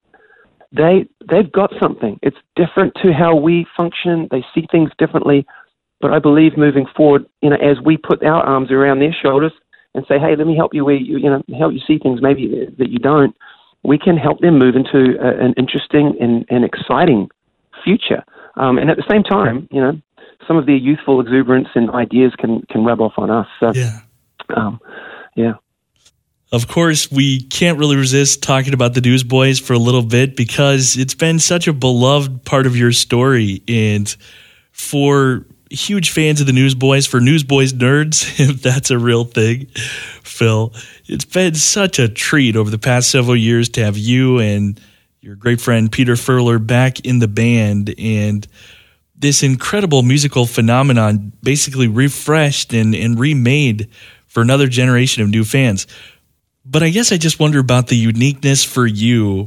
they 0.72 1.08
they've 1.30 1.52
got 1.52 1.74
something. 1.80 2.20
It's 2.22 2.38
different 2.56 2.96
to 3.04 3.12
how 3.14 3.36
we 3.36 3.66
function. 3.76 4.28
They 4.32 4.46
see 4.54 4.68
things 4.72 4.92
differently. 4.98 5.46
But 6.00 6.14
I 6.14 6.20
believe 6.20 6.58
moving 6.58 6.88
forward, 6.96 7.26
you 7.42 7.50
know, 7.50 7.58
as 7.58 7.80
we 7.80 7.98
put 7.98 8.24
our 8.24 8.42
arms 8.42 8.72
around 8.72 9.00
their 9.00 9.14
shoulders 9.14 9.52
and 9.94 10.06
say, 10.08 10.18
"Hey, 10.18 10.36
let 10.36 10.48
me 10.48 10.56
help 10.56 10.74
you 10.74 10.86
where 10.86 10.96
you, 10.96 11.18
you 11.18 11.30
know, 11.30 11.44
help 11.58 11.74
you 11.74 11.82
see 11.86 12.00
things 12.00 12.22
maybe 12.22 12.68
that 12.78 12.90
you 12.90 13.00
don't," 13.00 13.36
we 13.84 13.98
can 13.98 14.18
help 14.18 14.40
them 14.40 14.58
move 14.58 14.76
into 14.76 15.18
a, 15.20 15.46
an 15.46 15.54
interesting 15.58 16.16
and, 16.20 16.46
and 16.50 16.64
exciting 16.64 17.30
future. 17.84 18.24
Um, 18.56 18.78
and 18.78 18.90
at 18.90 18.98
the 18.98 19.06
same 19.10 19.24
time, 19.24 19.68
you 19.72 19.82
know, 19.82 20.00
some 20.48 20.58
of 20.58 20.66
their 20.66 20.76
youthful 20.76 21.20
exuberance 21.22 21.70
and 21.76 21.90
ideas 21.92 22.34
can 22.38 22.62
can 22.70 22.84
rub 22.84 23.02
off 23.02 23.14
on 23.18 23.30
us. 23.30 23.48
So, 23.60 23.72
Yeah. 23.74 24.00
um, 24.56 24.80
yeah. 25.36 25.54
Of 26.52 26.68
course, 26.68 27.10
we 27.10 27.44
can't 27.44 27.80
really 27.80 27.96
resist 27.96 28.44
talking 28.44 28.74
about 28.74 28.94
the 28.94 29.00
Newsboys 29.00 29.58
for 29.60 29.72
a 29.72 29.78
little 29.78 30.02
bit 30.04 30.36
because 30.36 30.98
it's 30.98 31.16
been 31.16 31.40
such 31.40 31.68
a 31.68 31.74
beloved 31.74 32.44
part 32.44 32.66
of 32.66 32.76
your 32.76 32.92
story. 32.92 33.64
And 33.70 34.14
for 34.74 35.46
huge 35.70 36.10
fans 36.10 36.42
of 36.42 36.48
the 36.48 36.54
Newsboys, 36.54 37.08
for 37.08 37.22
Newsboys 37.22 37.72
nerds, 37.72 38.38
if 38.50 38.62
that's 38.62 38.92
a 38.92 38.98
real 39.00 39.24
thing, 39.24 39.68
Phil, 40.24 40.74
it's 41.06 41.24
been 41.24 41.56
such 41.56 42.00
a 42.00 42.10
treat 42.10 42.58
over 42.58 42.70
the 42.70 42.78
past 42.78 43.10
several 43.10 43.38
years 43.38 43.70
to 43.70 43.86
have 43.86 43.98
you 43.98 44.40
and 44.40 44.78
your 45.22 45.36
great 45.36 45.62
friend 45.62 45.90
Peter 45.90 46.16
Furler 46.16 46.66
back 46.66 47.00
in 47.02 47.20
the 47.20 47.28
band 47.30 47.96
and 47.98 48.46
this 49.22 49.44
incredible 49.44 50.02
musical 50.02 50.46
phenomenon 50.46 51.32
basically 51.44 51.88
refreshed 51.88 52.74
and, 52.74 52.96
and 52.96 53.20
remade 53.20 53.90
for 54.28 54.42
another 54.42 54.68
generation 54.68 55.22
of 55.22 55.30
new 55.30 55.44
fans. 55.44 55.86
But 56.66 56.84
I 56.84 56.90
guess 56.90 57.12
I 57.12 57.18
just 57.18 57.40
wonder 57.40 57.60
about 57.60 57.88
the 57.88 57.96
uniqueness 57.96 58.64
for 58.64 58.86
you 58.86 59.46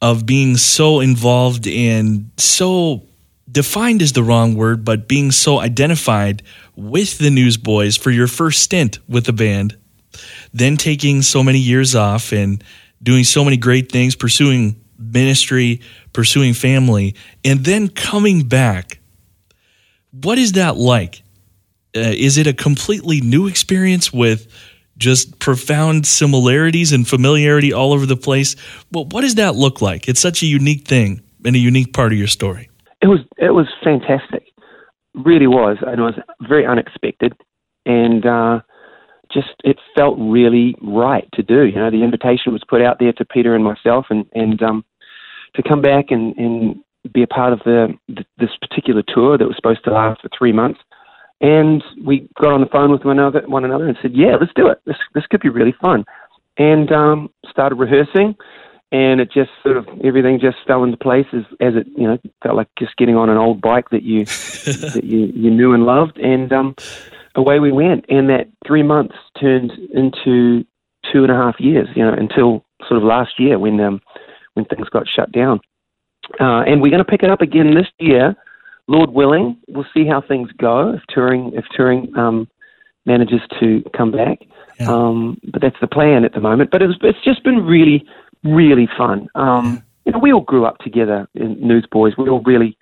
of 0.00 0.26
being 0.26 0.56
so 0.56 1.00
involved 1.00 1.68
and 1.68 2.30
so 2.36 3.06
defined 3.50 4.02
is 4.02 4.12
the 4.12 4.22
wrong 4.24 4.56
word, 4.56 4.84
but 4.84 5.06
being 5.06 5.30
so 5.30 5.60
identified 5.60 6.42
with 6.74 7.18
the 7.18 7.30
Newsboys 7.30 7.96
for 7.96 8.10
your 8.10 8.26
first 8.26 8.62
stint 8.62 8.98
with 9.08 9.26
the 9.26 9.32
band, 9.32 9.76
then 10.52 10.76
taking 10.76 11.22
so 11.22 11.42
many 11.42 11.58
years 11.58 11.94
off 11.94 12.32
and 12.32 12.64
doing 13.02 13.22
so 13.22 13.44
many 13.44 13.56
great 13.56 13.92
things, 13.92 14.16
pursuing 14.16 14.80
ministry, 14.98 15.80
pursuing 16.12 16.54
family, 16.54 17.14
and 17.44 17.64
then 17.64 17.88
coming 17.88 18.48
back. 18.48 18.98
What 20.12 20.38
is 20.38 20.52
that 20.52 20.76
like? 20.76 21.22
Uh, 21.96 22.00
is 22.00 22.38
it 22.38 22.46
a 22.46 22.52
completely 22.52 23.20
new 23.20 23.46
experience 23.46 24.12
with 24.12 24.46
just 24.98 25.38
profound 25.38 26.06
similarities 26.06 26.92
and 26.92 27.08
familiarity 27.08 27.72
all 27.72 27.92
over 27.92 28.06
the 28.06 28.16
place? 28.16 28.56
Well, 28.92 29.06
what 29.06 29.22
does 29.22 29.36
that 29.36 29.56
look 29.56 29.80
like? 29.80 30.08
It's 30.08 30.20
such 30.20 30.42
a 30.42 30.46
unique 30.46 30.86
thing 30.86 31.22
and 31.44 31.56
a 31.56 31.58
unique 31.58 31.92
part 31.92 32.12
of 32.12 32.18
your 32.18 32.28
story. 32.28 32.70
It 33.00 33.08
was 33.08 33.20
it 33.36 33.50
was 33.50 33.66
fantastic, 33.82 34.44
really 35.14 35.46
was, 35.48 35.78
and 35.80 35.98
it 35.98 36.02
was 36.02 36.14
very 36.46 36.66
unexpected, 36.66 37.32
and 37.84 38.24
uh, 38.24 38.60
just 39.32 39.48
it 39.64 39.78
felt 39.96 40.16
really 40.18 40.76
right 40.80 41.28
to 41.34 41.42
do. 41.42 41.64
You 41.64 41.76
know, 41.76 41.90
the 41.90 42.04
invitation 42.04 42.52
was 42.52 42.62
put 42.68 42.80
out 42.80 42.98
there 43.00 43.12
to 43.14 43.24
Peter 43.24 43.54
and 43.54 43.64
myself, 43.64 44.06
and 44.10 44.24
and 44.34 44.62
um, 44.62 44.84
to 45.54 45.62
come 45.62 45.82
back 45.82 46.06
and, 46.10 46.36
and 46.36 46.81
be 47.12 47.22
a 47.22 47.26
part 47.26 47.52
of 47.52 47.60
the, 47.64 47.94
this 48.38 48.50
particular 48.60 49.02
tour 49.06 49.36
that 49.38 49.46
was 49.46 49.56
supposed 49.56 49.84
to 49.84 49.90
last 49.90 50.22
for 50.22 50.28
three 50.36 50.52
months. 50.52 50.80
And 51.40 51.82
we 52.04 52.28
got 52.40 52.52
on 52.52 52.60
the 52.60 52.68
phone 52.68 52.92
with 52.92 53.04
one 53.04 53.18
another, 53.18 53.42
one 53.46 53.64
another, 53.64 53.88
and 53.88 53.98
said, 54.00 54.12
"Yeah, 54.14 54.36
let's 54.40 54.52
do 54.54 54.68
it. 54.68 54.80
This 54.86 54.96
this 55.12 55.26
could 55.26 55.40
be 55.40 55.48
really 55.48 55.74
fun." 55.82 56.04
And 56.56 56.92
um, 56.92 57.30
started 57.50 57.76
rehearsing, 57.76 58.36
and 58.92 59.20
it 59.20 59.32
just 59.32 59.50
sort 59.64 59.76
of 59.76 59.88
everything 60.04 60.38
just 60.38 60.58
fell 60.68 60.84
into 60.84 60.96
place 60.96 61.26
as 61.32 61.42
as 61.60 61.74
it 61.74 61.88
you 61.96 62.06
know 62.06 62.16
felt 62.44 62.54
like 62.54 62.68
just 62.78 62.96
getting 62.96 63.16
on 63.16 63.28
an 63.28 63.38
old 63.38 63.60
bike 63.60 63.90
that 63.90 64.04
you 64.04 64.24
that 64.24 65.02
you 65.02 65.32
you 65.34 65.50
knew 65.50 65.72
and 65.72 65.84
loved, 65.84 66.16
and 66.18 66.52
um, 66.52 66.76
away 67.34 67.58
we 67.58 67.72
went. 67.72 68.04
And 68.08 68.28
that 68.28 68.48
three 68.64 68.84
months 68.84 69.16
turned 69.40 69.72
into 69.92 70.64
two 71.12 71.24
and 71.24 71.32
a 71.32 71.34
half 71.34 71.58
years, 71.58 71.88
you 71.96 72.04
know, 72.04 72.12
until 72.12 72.64
sort 72.86 72.98
of 72.98 73.02
last 73.02 73.40
year 73.40 73.58
when 73.58 73.80
um, 73.80 74.00
when 74.54 74.64
things 74.66 74.88
got 74.88 75.08
shut 75.08 75.32
down. 75.32 75.60
Uh, 76.40 76.62
and 76.62 76.80
we're 76.80 76.90
going 76.90 77.04
to 77.04 77.10
pick 77.10 77.22
it 77.22 77.30
up 77.30 77.40
again 77.40 77.74
this 77.74 77.88
year, 77.98 78.34
Lord 78.86 79.10
willing. 79.10 79.56
We'll 79.68 79.86
see 79.94 80.06
how 80.06 80.20
things 80.20 80.50
go 80.58 80.94
if 80.94 81.02
touring 81.08 81.52
if 81.54 81.64
touring 81.74 82.12
um, 82.16 82.48
manages 83.06 83.40
to 83.60 83.82
come 83.96 84.10
back. 84.10 84.38
Yeah. 84.80 84.90
Um, 84.90 85.40
but 85.44 85.62
that's 85.62 85.76
the 85.80 85.86
plan 85.86 86.24
at 86.24 86.32
the 86.32 86.40
moment. 86.40 86.70
But 86.70 86.82
it's 86.82 86.94
it's 87.02 87.22
just 87.24 87.44
been 87.44 87.64
really 87.64 88.06
really 88.44 88.88
fun. 88.96 89.28
Um, 89.34 89.82
you 90.04 90.12
know, 90.12 90.18
we 90.18 90.32
all 90.32 90.40
grew 90.40 90.64
up 90.64 90.78
together 90.78 91.28
in 91.34 91.56
Newsboys. 91.60 92.14
We 92.16 92.28
all 92.28 92.42
really, 92.42 92.76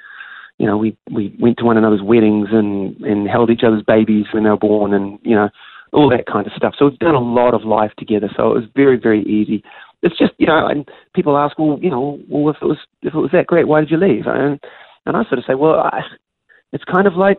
you 0.58 0.66
know, 0.66 0.76
we 0.76 0.96
we 1.10 1.34
went 1.38 1.58
to 1.58 1.64
one 1.64 1.76
another's 1.76 2.02
weddings 2.02 2.48
and 2.52 2.96
and 3.00 3.28
held 3.28 3.50
each 3.50 3.62
other's 3.64 3.82
babies 3.82 4.26
when 4.32 4.44
they 4.44 4.50
were 4.50 4.56
born, 4.56 4.94
and 4.94 5.18
you 5.22 5.34
know, 5.34 5.50
all 5.92 6.08
that 6.10 6.26
kind 6.26 6.46
of 6.46 6.52
stuff. 6.54 6.74
So 6.78 6.86
we've 6.86 6.98
done 6.98 7.14
a 7.14 7.20
lot 7.20 7.54
of 7.54 7.64
life 7.64 7.92
together. 7.98 8.30
So 8.36 8.52
it 8.52 8.54
was 8.54 8.64
very 8.74 8.96
very 8.96 9.22
easy 9.24 9.62
it's 10.02 10.16
just 10.18 10.32
you 10.38 10.46
know, 10.46 10.66
and 10.66 10.88
people 11.14 11.36
ask, 11.36 11.58
well, 11.58 11.78
you 11.80 11.90
know, 11.90 12.18
well, 12.28 12.54
if 12.54 12.56
it 12.62 12.66
was 12.66 12.78
if 13.02 13.14
it 13.14 13.18
was 13.18 13.30
that 13.32 13.46
great, 13.46 13.68
why 13.68 13.80
did 13.80 13.90
you 13.90 13.96
leave? 13.96 14.26
And 14.26 14.60
and 15.06 15.16
I 15.16 15.24
sort 15.24 15.38
of 15.38 15.44
say, 15.46 15.54
well, 15.54 15.80
I, 15.80 16.02
it's 16.72 16.84
kind 16.84 17.06
of 17.06 17.14
like, 17.14 17.38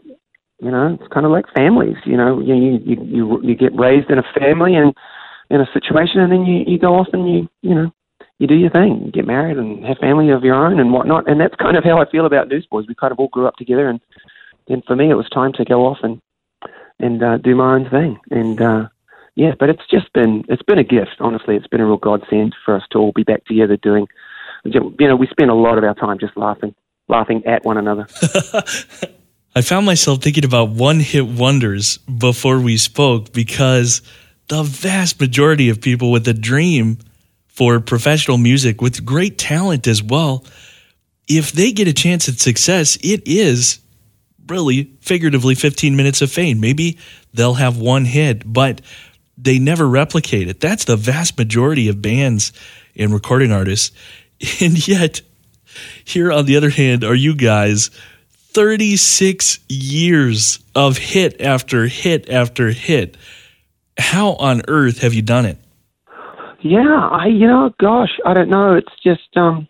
you 0.60 0.72
know, 0.72 0.98
it's 1.00 1.14
kind 1.14 1.26
of 1.26 1.32
like 1.32 1.46
families. 1.56 1.98
You 2.06 2.18
know, 2.18 2.40
you 2.40 2.56
you 2.56 2.98
you 3.04 3.42
you 3.44 3.56
get 3.56 3.78
raised 3.78 4.10
in 4.10 4.20
a 4.20 4.40
family 4.40 4.76
and 4.76 4.94
in 5.50 5.62
a 5.62 5.72
situation, 5.74 6.22
and 6.22 6.32
then 6.32 6.46
you 6.46 6.64
you 6.68 6.80
go 6.80 6.96
off 6.96 7.08
and 7.14 7.28
you 7.30 7.50
you 7.62 7.76
know 7.76 7.92
you 8.40 8.48
do 8.48 8.56
your 8.56 8.72
thing, 8.72 9.04
you 9.06 9.12
get 9.12 9.28
married 9.28 9.58
and 9.58 9.86
have 9.86 10.00
family 10.00 10.32
of 10.32 10.44
your 10.44 10.56
own 10.56 10.80
and 10.80 10.92
whatnot. 10.92 11.30
And 11.30 11.40
that's 11.40 11.56
kind 11.56 11.78
of 11.78 11.84
how 11.84 12.02
I 12.02 12.10
feel 12.10 12.26
about 12.26 12.48
Newsboys. 12.48 12.88
We 12.88 12.96
kind 12.96 13.12
of 13.12 13.20
all 13.20 13.28
grew 13.28 13.48
up 13.48 13.56
together, 13.56 13.88
and 13.88 14.00
and 14.68 14.84
for 14.86 14.96
me, 14.96 15.10
it 15.10 15.16
was 15.16 15.30
time 15.30 15.54
to 15.54 15.66
go 15.66 15.86
off 15.86 15.98
and 16.04 16.22
and 17.00 17.24
uh, 17.24 17.38
do 17.38 17.56
my 17.56 17.76
own 17.76 17.90
thing. 17.90 18.20
And 18.30 18.62
uh, 18.62 18.88
yeah, 19.36 19.54
but 19.60 19.70
it's 19.70 19.86
just 19.90 20.12
been 20.14 20.44
it's 20.50 20.62
been 20.64 20.80
a 20.80 20.84
gift. 20.84 21.16
Honestly, 21.20 21.56
it's 21.56 21.68
been 21.68 21.82
a 21.82 21.86
real 21.86 21.98
godsend 21.98 22.56
for 22.66 22.76
us 22.76 22.84
to 22.92 22.98
all 22.98 23.12
be 23.14 23.24
back 23.24 23.46
together 23.46 23.78
doing. 23.78 24.08
You 24.64 24.94
know, 25.00 25.16
we 25.16 25.28
spend 25.28 25.50
a 25.50 25.56
lot 25.56 25.78
of 25.78 25.84
our 25.84 25.96
time 25.96 26.20
just 26.20 26.38
laughing, 26.38 26.76
laughing 27.08 27.44
at 27.46 27.66
one 27.66 27.78
another. 27.78 28.08
I 29.56 29.62
found 29.62 29.86
myself 29.86 30.22
thinking 30.22 30.46
about 30.46 30.70
one 30.70 31.00
hit 31.00 31.26
wonders 31.26 31.98
before 31.98 32.60
we 32.60 32.78
spoke 32.78 33.34
because 33.34 34.02
the 34.48 34.64
vast 34.64 35.20
majority 35.20 35.70
of 35.70 35.82
people 35.82 36.12
with 36.12 36.28
a 36.28 36.34
dream 36.34 37.00
for 37.48 37.80
professional 37.80 38.38
music 38.38 38.82
with 38.82 39.06
great 39.06 39.38
talent 39.38 39.88
as 39.88 40.02
well, 40.02 40.46
if 41.28 41.52
they 41.52 41.72
get 41.72 41.88
a 41.88 41.94
chance 41.94 42.30
at 42.30 42.36
success, 42.36 42.98
it 43.02 43.24
is 43.26 43.80
really 44.48 44.92
figuratively 45.02 45.56
15 45.56 45.96
minutes 45.96 46.22
of 46.22 46.32
fame. 46.32 46.60
Maybe 46.60 46.98
they'll 47.34 47.56
have 47.56 47.78
one 47.78 48.06
hit, 48.06 48.42
but 48.52 48.82
they 49.42 49.60
never 49.60 49.88
replicate 49.88 50.48
it. 50.48 50.60
That's 50.60 50.86
the 50.86 50.96
vast 50.96 51.38
majority 51.38 51.88
of 51.88 52.02
bands 52.02 52.54
and 52.96 53.14
recording 53.14 53.52
artists. 53.52 53.92
And 54.60 54.88
yet, 54.88 55.22
Here, 56.04 56.32
on 56.32 56.46
the 56.46 56.58
other 56.58 56.72
hand, 56.72 57.04
are 57.04 57.16
you 57.16 57.36
guys 57.36 57.92
36 58.54 59.60
years 59.70 60.60
of 60.76 60.98
hit 60.98 61.40
after 61.40 61.88
hit 61.88 62.30
after 62.30 62.72
hit. 62.72 63.16
How 63.98 64.34
on 64.34 64.62
earth 64.68 65.00
have 65.00 65.14
you 65.14 65.22
done 65.22 65.46
it? 65.46 65.58
Yeah, 66.62 67.10
I 67.12 67.28
you 67.28 67.48
know, 67.48 67.72
gosh, 67.80 68.20
I 68.26 68.34
don't 68.34 68.50
know. 68.50 68.76
It's 68.76 68.92
just 69.04 69.36
um 69.38 69.68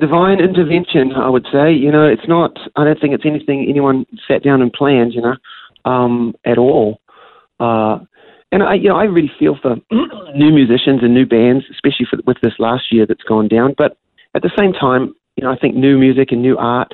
divine 0.00 0.40
intervention, 0.40 1.12
I 1.12 1.28
would 1.28 1.46
say. 1.52 1.72
You 1.72 1.92
know, 1.92 2.06
it's 2.06 2.26
not 2.26 2.56
I 2.74 2.84
don't 2.84 2.98
think 3.00 3.14
it's 3.14 3.26
anything 3.26 3.66
anyone 3.68 4.06
sat 4.26 4.42
down 4.42 4.62
and 4.62 4.72
planned, 4.72 5.12
you 5.12 5.20
know, 5.20 5.36
um, 5.84 6.34
at 6.44 6.56
all. 6.56 7.00
Uh 7.60 7.98
and 8.50 8.62
I, 8.62 8.74
you 8.74 8.88
know, 8.88 8.96
I 8.96 9.04
really 9.04 9.30
feel 9.38 9.56
for 9.60 9.76
new 10.34 10.50
musicians 10.50 11.02
and 11.02 11.12
new 11.12 11.26
bands, 11.26 11.64
especially 11.70 12.06
for, 12.08 12.18
with 12.26 12.38
this 12.42 12.54
last 12.58 12.84
year 12.90 13.06
that's 13.06 13.22
gone 13.22 13.48
down. 13.48 13.74
But 13.76 13.98
at 14.34 14.42
the 14.42 14.50
same 14.58 14.72
time, 14.72 15.14
you 15.36 15.44
know, 15.44 15.52
I 15.52 15.56
think 15.56 15.76
new 15.76 15.98
music 15.98 16.32
and 16.32 16.42
new 16.42 16.56
art 16.56 16.92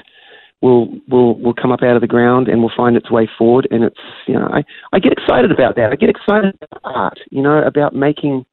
will 0.60 0.88
will 1.08 1.38
will 1.38 1.54
come 1.54 1.70
up 1.70 1.82
out 1.82 1.94
of 1.94 2.00
the 2.00 2.08
ground 2.08 2.48
and 2.48 2.60
will 2.60 2.72
find 2.76 2.96
its 2.96 3.10
way 3.10 3.28
forward. 3.38 3.68
And 3.70 3.84
it's 3.84 4.00
you 4.26 4.34
know, 4.34 4.48
I 4.52 4.64
I 4.92 4.98
get 4.98 5.12
excited 5.12 5.52
about 5.52 5.76
that. 5.76 5.92
I 5.92 5.96
get 5.96 6.10
excited 6.10 6.56
about 6.60 6.80
art. 6.84 7.18
You 7.30 7.42
know, 7.42 7.62
about 7.62 7.94
making 7.94 8.44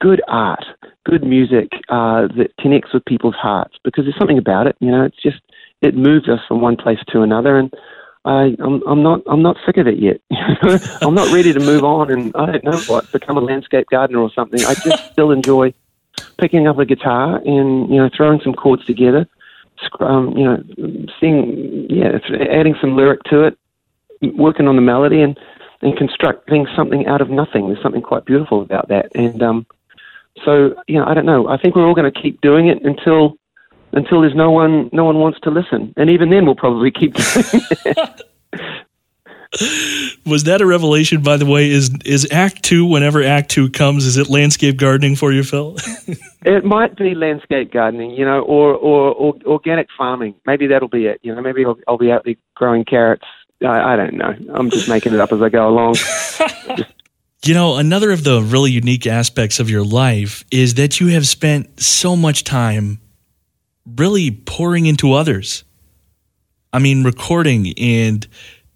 good 0.00 0.20
art, 0.26 0.64
good 1.04 1.22
music 1.22 1.68
uh, 1.88 2.26
that 2.36 2.50
connects 2.60 2.92
with 2.92 3.04
people's 3.04 3.36
hearts 3.36 3.76
because 3.84 4.04
there's 4.04 4.18
something 4.18 4.38
about 4.38 4.66
it. 4.66 4.76
You 4.80 4.90
know, 4.90 5.04
it's 5.04 5.22
just 5.22 5.40
it 5.80 5.94
moves 5.94 6.28
us 6.28 6.40
from 6.48 6.60
one 6.60 6.76
place 6.76 6.98
to 7.12 7.22
another 7.22 7.56
and. 7.56 7.72
I, 8.26 8.56
I'm, 8.58 8.82
I'm 8.88 9.02
not 9.04 9.22
I'm 9.26 9.40
not 9.40 9.56
sick 9.64 9.76
of 9.76 9.86
it 9.86 9.98
yet. 9.98 10.20
I'm 11.00 11.14
not 11.14 11.32
ready 11.32 11.52
to 11.52 11.60
move 11.60 11.84
on 11.84 12.10
and 12.10 12.32
I 12.34 12.46
don't 12.46 12.64
know 12.64 12.78
what 12.88 13.10
become 13.12 13.36
a 13.36 13.40
landscape 13.40 13.86
gardener 13.90 14.18
or 14.18 14.32
something. 14.32 14.64
I 14.64 14.74
just 14.74 15.12
still 15.12 15.30
enjoy 15.30 15.72
picking 16.38 16.66
up 16.66 16.78
a 16.78 16.84
guitar 16.84 17.36
and 17.36 17.88
you 17.88 17.96
know 17.96 18.10
throwing 18.14 18.40
some 18.40 18.52
chords 18.52 18.84
together, 18.84 19.28
um, 20.00 20.36
you 20.36 20.44
know, 20.44 21.06
seeing 21.20 21.88
yeah, 21.88 22.18
adding 22.50 22.74
some 22.80 22.96
lyric 22.96 23.22
to 23.24 23.44
it, 23.44 23.58
working 24.34 24.66
on 24.66 24.74
the 24.74 24.82
melody 24.82 25.22
and 25.22 25.38
and 25.82 25.96
constructing 25.96 26.66
something 26.74 27.06
out 27.06 27.20
of 27.20 27.30
nothing. 27.30 27.68
There's 27.68 27.82
something 27.82 28.02
quite 28.02 28.24
beautiful 28.24 28.60
about 28.60 28.88
that. 28.88 29.12
And 29.14 29.40
um, 29.40 29.66
so 30.44 30.74
you 30.88 30.98
know, 30.98 31.06
I 31.06 31.14
don't 31.14 31.26
know. 31.26 31.48
I 31.48 31.58
think 31.58 31.76
we're 31.76 31.86
all 31.86 31.94
going 31.94 32.12
to 32.12 32.20
keep 32.20 32.40
doing 32.40 32.66
it 32.66 32.82
until 32.82 33.38
until 33.92 34.20
there's 34.20 34.34
no 34.34 34.50
one 34.50 34.90
no 34.92 35.04
one 35.04 35.18
wants 35.18 35.40
to 35.40 35.50
listen, 35.50 35.92
and 35.96 36.10
even 36.10 36.30
then 36.30 36.46
we'll 36.46 36.54
probably 36.54 36.90
keep 36.90 37.14
doing 37.14 37.44
it. 37.84 38.22
was 40.26 40.44
that 40.44 40.60
a 40.60 40.66
revelation 40.66 41.22
by 41.22 41.36
the 41.36 41.46
way? 41.46 41.70
Is 41.70 41.90
is 42.04 42.28
act 42.30 42.62
2 42.64 42.84
whenever 42.86 43.22
act 43.22 43.50
2 43.50 43.70
comes 43.70 44.04
is 44.04 44.16
it 44.16 44.28
landscape 44.28 44.76
gardening 44.76 45.16
for 45.16 45.32
you 45.32 45.42
phil? 45.42 45.76
It 46.44 46.64
might 46.64 46.96
be 46.96 47.16
landscape 47.16 47.72
gardening 47.72 48.12
you 48.12 48.24
know 48.24 48.40
or, 48.42 48.74
or 48.74 49.12
or 49.14 49.34
organic 49.46 49.88
farming. 49.98 50.34
Maybe 50.46 50.68
that'll 50.68 50.88
be 50.88 51.06
it 51.06 51.18
you 51.22 51.34
know 51.34 51.40
maybe 51.40 51.64
i'll, 51.64 51.78
I'll 51.88 51.98
be 51.98 52.12
out 52.12 52.24
there 52.24 52.36
growing 52.54 52.84
carrots. 52.84 53.24
I, 53.62 53.94
I 53.94 53.96
don't 53.96 54.14
know. 54.14 54.34
I'm 54.54 54.70
just 54.70 54.88
making 54.88 55.14
it 55.14 55.20
up 55.20 55.32
as 55.32 55.40
i 55.40 55.48
go 55.48 55.68
along. 55.68 55.96
You 57.44 57.54
know, 57.54 57.76
another 57.76 58.10
of 58.10 58.24
the 58.24 58.42
really 58.42 58.72
unique 58.72 59.06
aspects 59.06 59.60
of 59.60 59.70
your 59.70 59.84
life 59.84 60.44
is 60.50 60.74
that 60.74 60.98
you 60.98 61.08
have 61.08 61.28
spent 61.28 61.80
so 61.80 62.16
much 62.16 62.42
time 62.42 62.98
really 63.86 64.30
pouring 64.30 64.86
into 64.86 65.12
others. 65.12 65.64
I 66.72 66.78
mean, 66.78 67.04
recording 67.04 67.72
and 67.78 68.26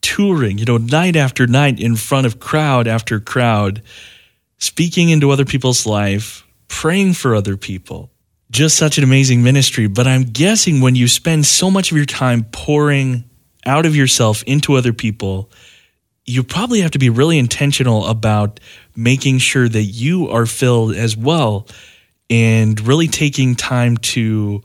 touring, 0.01 0.59
you 0.59 0.65
know, 0.65 0.79
night 0.79 1.17
after 1.17 1.47
night 1.47 1.81
in 1.81 1.97
front 1.97 2.27
of 2.27 2.41
crowd 2.41 2.87
after 2.87 3.21
crowd, 3.21 3.83
speaking 4.59 5.11
into 5.11 5.31
other 5.31 5.45
people's 5.45 5.87
life, 5.87 6.47
praying 6.69 7.15
for 7.15 7.35
other 7.35 7.57
people. 7.57 8.11
Just 8.51 8.77
such 8.77 8.99
an 8.99 9.05
amazing 9.05 9.43
ministry. 9.43 9.87
But 9.87 10.07
I'm 10.07 10.25
guessing 10.25 10.81
when 10.81 10.97
you 10.97 11.07
spend 11.09 11.47
so 11.47 11.71
much 11.71 11.91
of 11.91 11.97
your 11.97 12.07
time 12.07 12.45
pouring 12.45 13.25
out 13.67 13.87
of 13.87 13.95
yourself 13.95 14.43
into 14.45 14.75
other 14.75 14.93
people, 14.93 15.51
you 16.25 16.43
probably 16.43 16.81
have 16.81 16.91
to 16.93 16.99
be 16.99 17.11
really 17.11 17.39
intentional 17.39 18.07
about 18.07 18.61
making 18.97 19.39
sure 19.39 19.69
that 19.69 19.83
you 19.83 20.29
are 20.29 20.47
filled 20.47 20.95
as 20.95 21.17
well 21.17 21.69
and 22.29 22.81
really 22.87 23.09
taking 23.09 23.55
time 23.55 23.97
to 23.97 24.63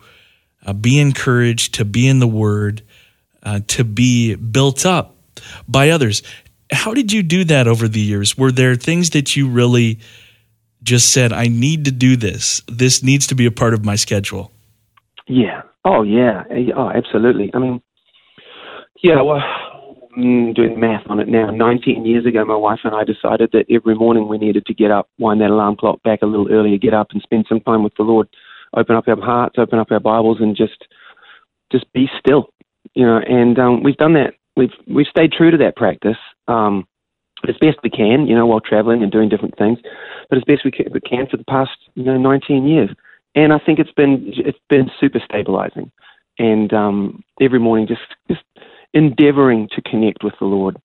uh, 0.65 0.73
be 0.73 0.99
encouraged, 0.99 1.73
to 1.75 1.85
be 1.85 2.07
in 2.07 2.19
the 2.19 2.27
word, 2.27 2.81
uh, 3.43 3.59
to 3.67 3.83
be 3.83 4.35
built 4.35 4.85
up 4.85 5.15
by 5.67 5.89
others. 5.89 6.23
How 6.71 6.93
did 6.93 7.11
you 7.11 7.23
do 7.23 7.43
that 7.45 7.67
over 7.67 7.87
the 7.87 7.99
years? 7.99 8.37
Were 8.37 8.51
there 8.51 8.75
things 8.75 9.11
that 9.11 9.35
you 9.35 9.47
really 9.47 9.99
just 10.83 11.11
said, 11.11 11.31
I 11.31 11.47
need 11.47 11.85
to 11.85 11.91
do 11.91 12.15
this? 12.15 12.61
This 12.67 13.03
needs 13.03 13.27
to 13.27 13.35
be 13.35 13.45
a 13.45 13.51
part 13.51 13.73
of 13.73 13.85
my 13.85 13.95
schedule? 13.95 14.51
Yeah. 15.27 15.61
Oh, 15.83 16.01
yeah. 16.01 16.43
Oh, 16.75 16.89
absolutely. 16.89 17.51
I 17.53 17.59
mean, 17.59 17.81
yeah, 19.03 19.21
well, 19.21 19.41
doing 20.15 20.79
math 20.79 21.03
on 21.09 21.19
it 21.19 21.27
now. 21.27 21.51
19 21.51 22.05
years 22.05 22.25
ago, 22.25 22.45
my 22.45 22.55
wife 22.55 22.79
and 22.83 22.95
I 22.95 23.03
decided 23.03 23.51
that 23.51 23.65
every 23.69 23.95
morning 23.95 24.27
we 24.27 24.37
needed 24.37 24.65
to 24.65 24.73
get 24.73 24.91
up, 24.91 25.09
wind 25.19 25.41
that 25.41 25.49
alarm 25.49 25.75
clock 25.75 26.01
back 26.03 26.21
a 26.21 26.25
little 26.25 26.51
earlier, 26.51 26.77
get 26.77 26.93
up 26.93 27.09
and 27.11 27.21
spend 27.21 27.45
some 27.47 27.59
time 27.59 27.83
with 27.83 27.93
the 27.97 28.03
Lord, 28.03 28.27
open 28.75 28.95
up 28.95 29.07
our 29.07 29.19
hearts, 29.21 29.55
open 29.57 29.79
up 29.79 29.91
our 29.91 29.99
Bibles, 29.99 30.37
and 30.39 30.55
just 30.55 30.85
just 31.71 31.91
be 31.93 32.09
still. 32.19 32.49
You 32.93 33.05
know, 33.05 33.17
and 33.17 33.57
um, 33.59 33.83
we've 33.83 33.97
done 33.97 34.13
that 34.13 34.33
we've 34.55 34.73
we've 34.87 35.07
stayed 35.07 35.31
true 35.31 35.51
to 35.51 35.57
that 35.57 35.75
practice 35.75 36.17
um, 36.47 36.87
as 37.47 37.55
best 37.59 37.77
we 37.83 37.89
can, 37.89 38.27
you 38.27 38.35
know, 38.35 38.45
while 38.45 38.59
traveling 38.59 39.03
and 39.03 39.11
doing 39.11 39.29
different 39.29 39.57
things, 39.57 39.79
but 40.29 40.37
as 40.37 40.43
best 40.45 40.63
we 40.65 40.71
can, 40.71 40.87
we 40.91 41.01
can 41.01 41.27
for 41.27 41.37
the 41.37 41.43
past 41.45 41.71
you 41.95 42.03
know 42.03 42.17
19 42.17 42.67
years. 42.67 42.89
And 43.35 43.51
I 43.51 43.59
think 43.59 43.79
it's 43.79 43.91
been 43.91 44.23
it's 44.37 44.59
been 44.69 44.89
super 44.99 45.19
stabilizing, 45.23 45.91
and 46.39 46.73
um, 46.73 47.23
every 47.41 47.59
morning 47.59 47.87
just 47.87 48.01
just 48.29 48.43
endeavoring 48.93 49.67
to 49.75 49.81
connect 49.81 50.23
with 50.23 50.33
the 50.39 50.45
Lord. 50.45 50.77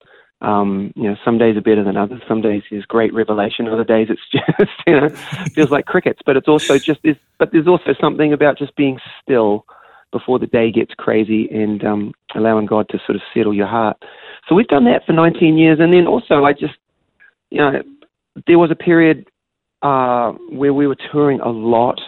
Um, 0.43 0.93
you 0.97 1.05
know, 1.05 1.17
some 1.25 1.37
days 1.37 1.57
are 1.57 1.61
better 1.61 1.85
than 1.85 1.97
others. 1.97 2.23
Some 2.27 2.41
days 2.41 2.63
there's 2.71 2.87
great 2.87 3.13
revelation. 3.13 3.69
Other 3.69 3.85
days 3.85 4.09
it's 4.11 4.21
just 4.33 4.73
you 4.87 5.01
know 5.01 5.09
feels 5.55 5.71
like 5.71 5.87
crickets. 5.87 6.21
But 6.25 6.37
it's 6.37 6.49
also 6.49 6.79
just 6.79 7.03
this. 7.03 7.17
But 7.39 7.53
there's 7.53 7.69
also 7.69 7.95
something 8.01 8.33
about 8.33 8.59
just 8.59 8.75
being 8.77 8.99
still 9.23 9.67
before 10.13 10.39
the 10.39 10.47
day 10.47 10.71
gets 10.71 10.93
crazy 10.95 11.49
and 11.51 11.85
um, 11.85 12.13
allowing 12.35 12.67
God 12.67 12.89
to 12.91 12.99
sort 13.07 13.17
of 13.17 13.23
settle 13.35 13.55
your 13.55 13.67
heart. 13.67 13.97
So 14.49 14.55
we've 14.55 14.67
done 14.67 14.85
that 14.85 15.05
for 15.07 15.13
19 15.13 15.57
years. 15.57 15.79
And 15.81 15.93
then 15.93 16.07
also, 16.07 16.45
I 16.45 16.53
just, 16.53 16.75
you 17.51 17.59
know, 17.59 17.83
there 18.47 18.59
was 18.59 18.71
a 18.71 18.75
period 18.75 19.29
uh, 19.83 20.33
where 20.51 20.75
we 20.75 20.87
were 20.87 20.97
touring 21.13 21.41
a 21.41 21.49
lot. 21.51 22.01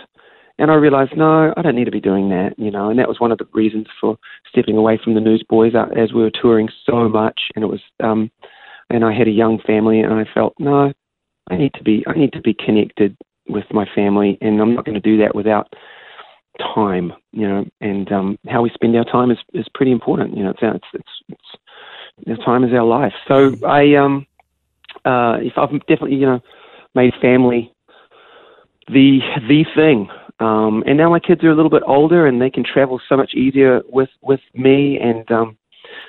And 0.59 0.71
I 0.71 0.75
realized, 0.75 1.17
no, 1.17 1.53
I 1.57 1.62
don't 1.62 1.75
need 1.75 1.87
to 1.87 1.91
be 1.91 2.01
doing 2.01 2.29
that, 2.31 2.55
you 2.59 2.71
know. 2.71 2.91
And 2.91 2.99
that 2.99 3.09
was 3.09 3.21
one 3.21 3.33
of 3.33 3.38
the 3.38 3.49
reasons 3.53 3.87
for 4.01 4.19
stepping 4.49 4.77
away 4.77 5.01
from 5.03 5.15
the 5.15 5.21
Newsboys 5.21 5.75
uh, 5.75 5.87
as 5.97 6.12
we 6.12 6.23
were 6.23 6.31
touring 6.31 6.69
so 6.85 7.09
much. 7.09 7.41
And 7.55 7.65
it 7.65 7.69
was, 7.69 7.81
um, 8.03 8.31
and 8.91 9.05
I 9.05 9.12
had 9.12 9.29
a 9.29 9.33
young 9.33 9.59
family, 9.67 10.01
and 10.01 10.12
I 10.12 10.25
felt, 10.33 10.55
no, 10.59 10.93
I 11.51 11.57
need 11.57 11.75
to 11.75 11.83
be, 11.83 12.05
I 12.07 12.12
need 12.12 12.33
to 12.35 12.41
be 12.41 12.55
connected 12.55 13.17
with 13.49 13.65
my 13.73 13.87
family, 13.95 14.38
and 14.41 14.61
I'm 14.61 14.75
not 14.75 14.85
going 14.85 14.95
to 14.95 15.01
do 15.01 15.19
that 15.19 15.35
without 15.35 15.75
time, 16.59 17.12
you 17.33 17.49
know, 17.49 17.65
and 17.81 18.11
um, 18.12 18.38
how 18.49 18.62
we 18.62 18.71
spend 18.71 18.97
our 18.97 19.05
time 19.05 19.31
is, 19.31 19.38
is 19.55 19.67
pretty 19.75 19.93
important. 19.93 20.37
You 20.37 20.45
know, 20.45 20.51
it's 20.51 20.61
it's 20.62 20.87
it's, 20.95 21.09
it's 21.29 21.59
the 22.27 22.37
time 22.45 22.65
is 22.65 22.73
our 22.73 22.85
life. 22.85 23.15
So 23.27 23.55
I 23.67 23.95
um 23.95 24.27
uh 25.05 25.38
if 25.41 25.55
I've 25.57 25.71
definitely 25.87 26.17
you 26.17 26.27
know 26.27 26.41
made 26.95 27.15
family 27.21 27.73
the 28.88 29.21
the 29.49 29.65
thing. 29.75 30.09
Um, 30.43 30.83
and 30.87 30.97
now 30.99 31.09
my 31.11 31.21
kids 31.21 31.45
are 31.45 31.51
a 31.51 31.55
little 31.55 31.71
bit 31.71 31.83
older 31.87 32.27
and 32.27 32.41
they 32.41 32.51
can 32.51 32.65
travel 32.65 33.01
so 33.09 33.17
much 33.17 33.35
easier 33.35 33.83
with 33.89 34.11
with 34.23 34.41
me 34.55 34.99
and 34.99 35.31
um, 35.31 35.57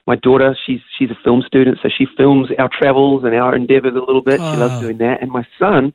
my 0.08 0.16
daughter 0.16 0.56
she's 0.66 0.80
she's 0.98 1.12
a 1.12 1.18
film 1.24 1.44
student 1.46 1.78
so 1.84 1.90
she 1.96 2.06
films 2.18 2.50
our 2.58 2.70
travels 2.70 3.24
and 3.24 3.36
our 3.36 3.56
endeavors 3.56 3.94
a 3.96 4.00
little 4.00 4.22
bit. 4.22 4.40
She 4.40 4.58
loves 4.58 4.82
doing 4.82 4.98
that. 5.00 5.22
And 5.22 5.32
my 5.32 5.46
son 5.60 5.94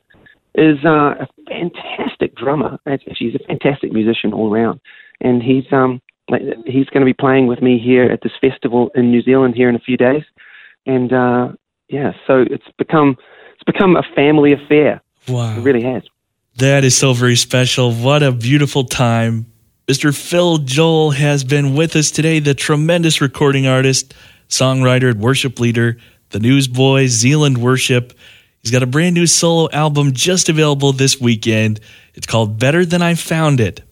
is 0.54 0.78
uh, 0.84 1.14
a 1.20 1.28
fantastic 1.48 2.34
drummer. 2.36 2.78
She's 3.14 3.34
a 3.34 3.46
fantastic 3.46 3.92
musician 3.92 4.32
all 4.32 4.52
around, 4.52 4.80
and 5.20 5.42
he's 5.42 5.64
um 5.72 6.00
he's 6.66 6.86
going 6.86 7.00
to 7.00 7.06
be 7.06 7.14
playing 7.14 7.46
with 7.46 7.62
me 7.62 7.78
here 7.78 8.04
at 8.04 8.20
this 8.22 8.32
festival 8.40 8.90
in 8.94 9.10
New 9.10 9.22
Zealand 9.22 9.54
here 9.56 9.68
in 9.68 9.76
a 9.76 9.80
few 9.80 9.96
days, 9.96 10.24
and 10.86 11.12
uh, 11.12 11.52
yeah, 11.88 12.12
so 12.26 12.44
it's 12.50 12.66
become 12.76 13.16
it's 13.54 13.64
become 13.64 13.96
a 13.96 14.02
family 14.14 14.52
affair. 14.52 15.00
Wow, 15.28 15.58
it 15.58 15.62
really 15.62 15.82
has. 15.84 16.02
That 16.58 16.82
is 16.82 16.96
so 16.96 17.12
very 17.12 17.36
special. 17.36 17.92
What 17.92 18.24
a 18.24 18.32
beautiful 18.32 18.82
time. 18.82 19.46
Mr. 19.86 20.12
Phil 20.12 20.58
Joel 20.58 21.12
has 21.12 21.44
been 21.44 21.76
with 21.76 21.94
us 21.94 22.10
today, 22.10 22.40
the 22.40 22.52
tremendous 22.52 23.20
recording 23.20 23.68
artist, 23.68 24.12
songwriter, 24.48 25.14
worship 25.14 25.60
leader, 25.60 25.98
the 26.30 26.40
Newsboys, 26.40 27.10
Zealand 27.12 27.58
Worship. 27.58 28.12
He's 28.60 28.72
got 28.72 28.82
a 28.82 28.88
brand 28.88 29.14
new 29.14 29.28
solo 29.28 29.70
album 29.70 30.14
just 30.14 30.48
available 30.48 30.92
this 30.92 31.20
weekend. 31.20 31.78
It's 32.14 32.26
called 32.26 32.58
Better 32.58 32.84
Than 32.84 33.02
I 33.02 33.14
Found 33.14 33.60
It. 33.60 33.82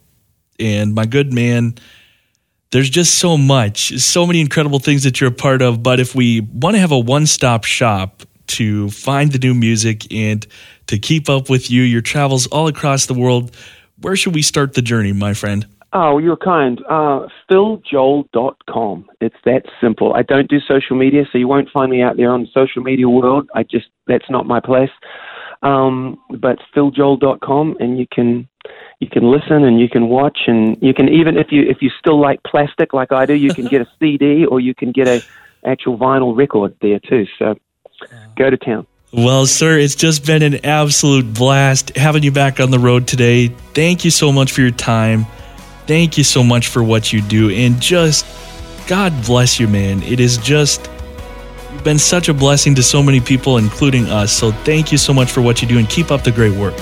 And 0.58 0.92
my 0.92 1.06
good 1.06 1.32
man, 1.32 1.76
there's 2.72 2.90
just 2.90 3.14
so 3.14 3.38
much, 3.38 3.96
so 4.00 4.26
many 4.26 4.40
incredible 4.40 4.80
things 4.80 5.04
that 5.04 5.20
you're 5.20 5.30
a 5.30 5.32
part 5.32 5.62
of. 5.62 5.84
But 5.84 6.00
if 6.00 6.16
we 6.16 6.40
want 6.40 6.74
to 6.74 6.80
have 6.80 6.90
a 6.90 6.98
one 6.98 7.26
stop 7.26 7.62
shop 7.62 8.24
to 8.48 8.90
find 8.90 9.32
the 9.32 9.38
new 9.38 9.54
music 9.54 10.12
and 10.12 10.46
to 10.86 10.98
keep 10.98 11.28
up 11.28 11.50
with 11.50 11.70
you, 11.70 11.82
your 11.82 12.00
travels 12.00 12.46
all 12.48 12.68
across 12.68 13.06
the 13.06 13.14
world, 13.14 13.54
where 14.00 14.16
should 14.16 14.34
we 14.34 14.42
start 14.42 14.74
the 14.74 14.82
journey, 14.82 15.12
my 15.12 15.34
friend? 15.34 15.66
Oh, 15.92 16.18
you're 16.18 16.36
kind. 16.36 16.82
Uh, 16.90 17.26
PhilJoel.com. 17.50 19.08
It's 19.20 19.36
that 19.44 19.62
simple. 19.80 20.14
I 20.14 20.22
don't 20.22 20.48
do 20.48 20.60
social 20.60 20.96
media, 20.96 21.24
so 21.30 21.38
you 21.38 21.48
won't 21.48 21.70
find 21.70 21.90
me 21.90 22.02
out 22.02 22.16
there 22.16 22.30
on 22.30 22.42
the 22.42 22.48
social 22.52 22.82
media 22.82 23.08
world. 23.08 23.48
I 23.54 23.62
just, 23.62 23.86
that's 24.06 24.28
not 24.28 24.46
my 24.46 24.60
place. 24.60 24.90
Um, 25.62 26.18
but 26.28 26.58
PhilJoel.com, 26.74 27.76
and 27.80 27.98
you 27.98 28.06
can 28.12 28.48
you 28.98 29.08
can 29.08 29.30
listen 29.30 29.64
and 29.64 29.78
you 29.80 29.88
can 29.88 30.08
watch 30.08 30.38
and 30.46 30.76
you 30.80 30.94
can 30.94 31.08
even 31.08 31.36
if 31.36 31.48
you 31.50 31.62
if 31.62 31.78
you 31.80 31.90
still 31.98 32.20
like 32.20 32.42
plastic 32.44 32.92
like 32.92 33.12
I 33.12 33.26
do, 33.26 33.34
you 33.34 33.52
can 33.52 33.66
get 33.66 33.80
a 33.82 33.86
CD 34.00 34.46
or 34.46 34.60
you 34.60 34.74
can 34.74 34.92
get 34.92 35.06
a 35.08 35.22
actual 35.64 35.98
vinyl 35.98 36.36
record 36.36 36.74
there 36.80 37.00
too. 37.00 37.26
So 37.38 37.56
go 38.36 38.50
to 38.50 38.56
town. 38.56 38.86
Well, 39.12 39.46
sir, 39.46 39.78
it's 39.78 39.94
just 39.94 40.26
been 40.26 40.42
an 40.42 40.66
absolute 40.66 41.32
blast 41.32 41.96
having 41.96 42.22
you 42.22 42.32
back 42.32 42.60
on 42.60 42.70
the 42.70 42.78
road 42.78 43.06
today. 43.06 43.48
Thank 43.72 44.04
you 44.04 44.10
so 44.10 44.32
much 44.32 44.52
for 44.52 44.60
your 44.60 44.72
time. 44.72 45.26
Thank 45.86 46.18
you 46.18 46.24
so 46.24 46.42
much 46.42 46.68
for 46.68 46.82
what 46.82 47.12
you 47.12 47.22
do. 47.22 47.50
And 47.50 47.80
just, 47.80 48.26
God 48.88 49.14
bless 49.24 49.58
you, 49.60 49.68
man. 49.68 50.02
It 50.02 50.20
is 50.20 50.36
just, 50.38 50.90
you've 51.72 51.84
been 51.84 51.98
such 51.98 52.28
a 52.28 52.34
blessing 52.34 52.74
to 52.74 52.82
so 52.82 53.02
many 53.02 53.20
people, 53.20 53.56
including 53.58 54.06
us. 54.06 54.32
So 54.32 54.50
thank 54.50 54.92
you 54.92 54.98
so 54.98 55.14
much 55.14 55.30
for 55.30 55.40
what 55.40 55.62
you 55.62 55.68
do 55.68 55.78
and 55.78 55.88
keep 55.88 56.10
up 56.10 56.22
the 56.22 56.32
great 56.32 56.52
work. 56.54 56.74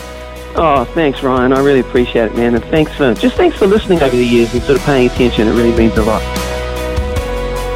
Oh, 0.56 0.84
thanks, 0.94 1.22
Ryan. 1.22 1.52
I 1.52 1.60
really 1.60 1.80
appreciate 1.80 2.32
it, 2.32 2.36
man. 2.36 2.54
And 2.54 2.64
thanks 2.64 2.92
for, 2.96 3.12
just 3.14 3.36
thanks 3.36 3.56
for 3.56 3.66
listening 3.66 4.02
over 4.02 4.16
the 4.16 4.24
years 4.24 4.52
and 4.54 4.62
sort 4.62 4.78
of 4.78 4.84
paying 4.84 5.10
attention. 5.10 5.46
It 5.46 5.52
really 5.52 5.76
means 5.76 5.96
a 5.98 6.02
lot. 6.02 6.22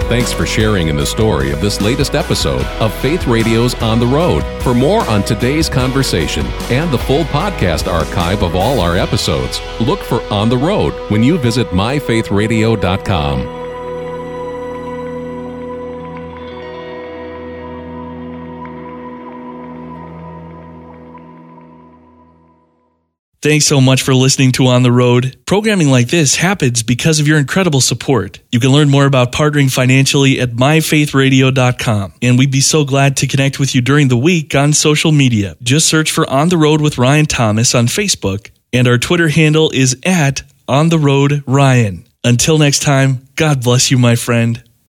Thanks 0.09 0.33
for 0.33 0.47
sharing 0.47 0.89
in 0.89 0.97
the 0.97 1.05
story 1.05 1.51
of 1.51 1.61
this 1.61 1.83
latest 1.83 2.15
episode 2.15 2.65
of 2.81 2.95
Faith 3.03 3.27
Radio's 3.27 3.75
On 3.83 4.01
the 4.01 4.07
Road. 4.07 4.43
For 4.63 4.73
more 4.73 5.03
on 5.03 5.23
today's 5.23 5.69
conversation 5.69 6.47
and 6.71 6.91
the 6.91 6.97
full 6.97 7.25
podcast 7.25 7.93
archive 7.93 8.43
of 8.43 8.57
all 8.57 8.81
our 8.81 8.97
episodes, 8.97 9.61
look 9.81 10.01
for 10.01 10.23
On 10.33 10.49
the 10.49 10.57
Road 10.57 10.95
when 11.11 11.23
you 11.23 11.37
visit 11.37 11.67
myfaithradio.com. 11.69 13.58
Thanks 23.41 23.67
so 23.67 23.81
much 23.81 24.03
for 24.03 24.17
listening 24.17 24.51
to 24.53 24.67
On 24.67 24.83
the 24.83 24.91
Road. 24.91 25.39
Programming 25.47 25.91
like 25.91 26.09
this 26.09 26.35
happens 26.35 26.83
because 26.83 27.21
of 27.21 27.29
your 27.29 27.39
incredible 27.39 27.81
support. 27.81 28.41
You 28.51 28.59
can 28.59 28.71
learn 28.71 28.91
more 28.91 29.07
about 29.07 29.31
partnering 29.31 29.71
financially 29.73 30.41
at 30.41 30.51
myfaithradio.com. 30.51 32.15
And 32.21 32.37
we'd 32.37 32.51
be 32.51 32.61
so 32.61 32.85
glad 32.85 33.17
to 33.19 33.29
connect 33.29 33.61
with 33.61 33.77
you 33.77 33.81
during 33.81 34.09
the 34.09 34.17
week 34.17 34.57
on 34.57 34.73
social 34.73 35.13
media. 35.13 35.57
Just 35.63 35.87
search 35.87 36.11
for 36.11 36.29
On 36.29 36.49
the 36.49 36.59
Road 36.59 36.81
with 36.81 36.99
Ryan 36.99 37.27
Thomas 37.27 37.77
on 37.77 37.87
Facebook, 37.87 38.51
and 38.73 38.89
our 38.89 38.99
Twitter 38.99 39.29
handle 39.29 39.71
is 39.71 39.97
at 40.05 40.43
On 40.67 40.89
the 40.89 40.99
Road 40.99 41.45
Ryan. 41.47 42.09
Until 42.25 42.59
next 42.59 42.81
time, 42.81 43.29
God 43.37 43.63
bless 43.63 43.93
you, 43.93 43.99
my 43.99 44.17
friend. 44.17 44.68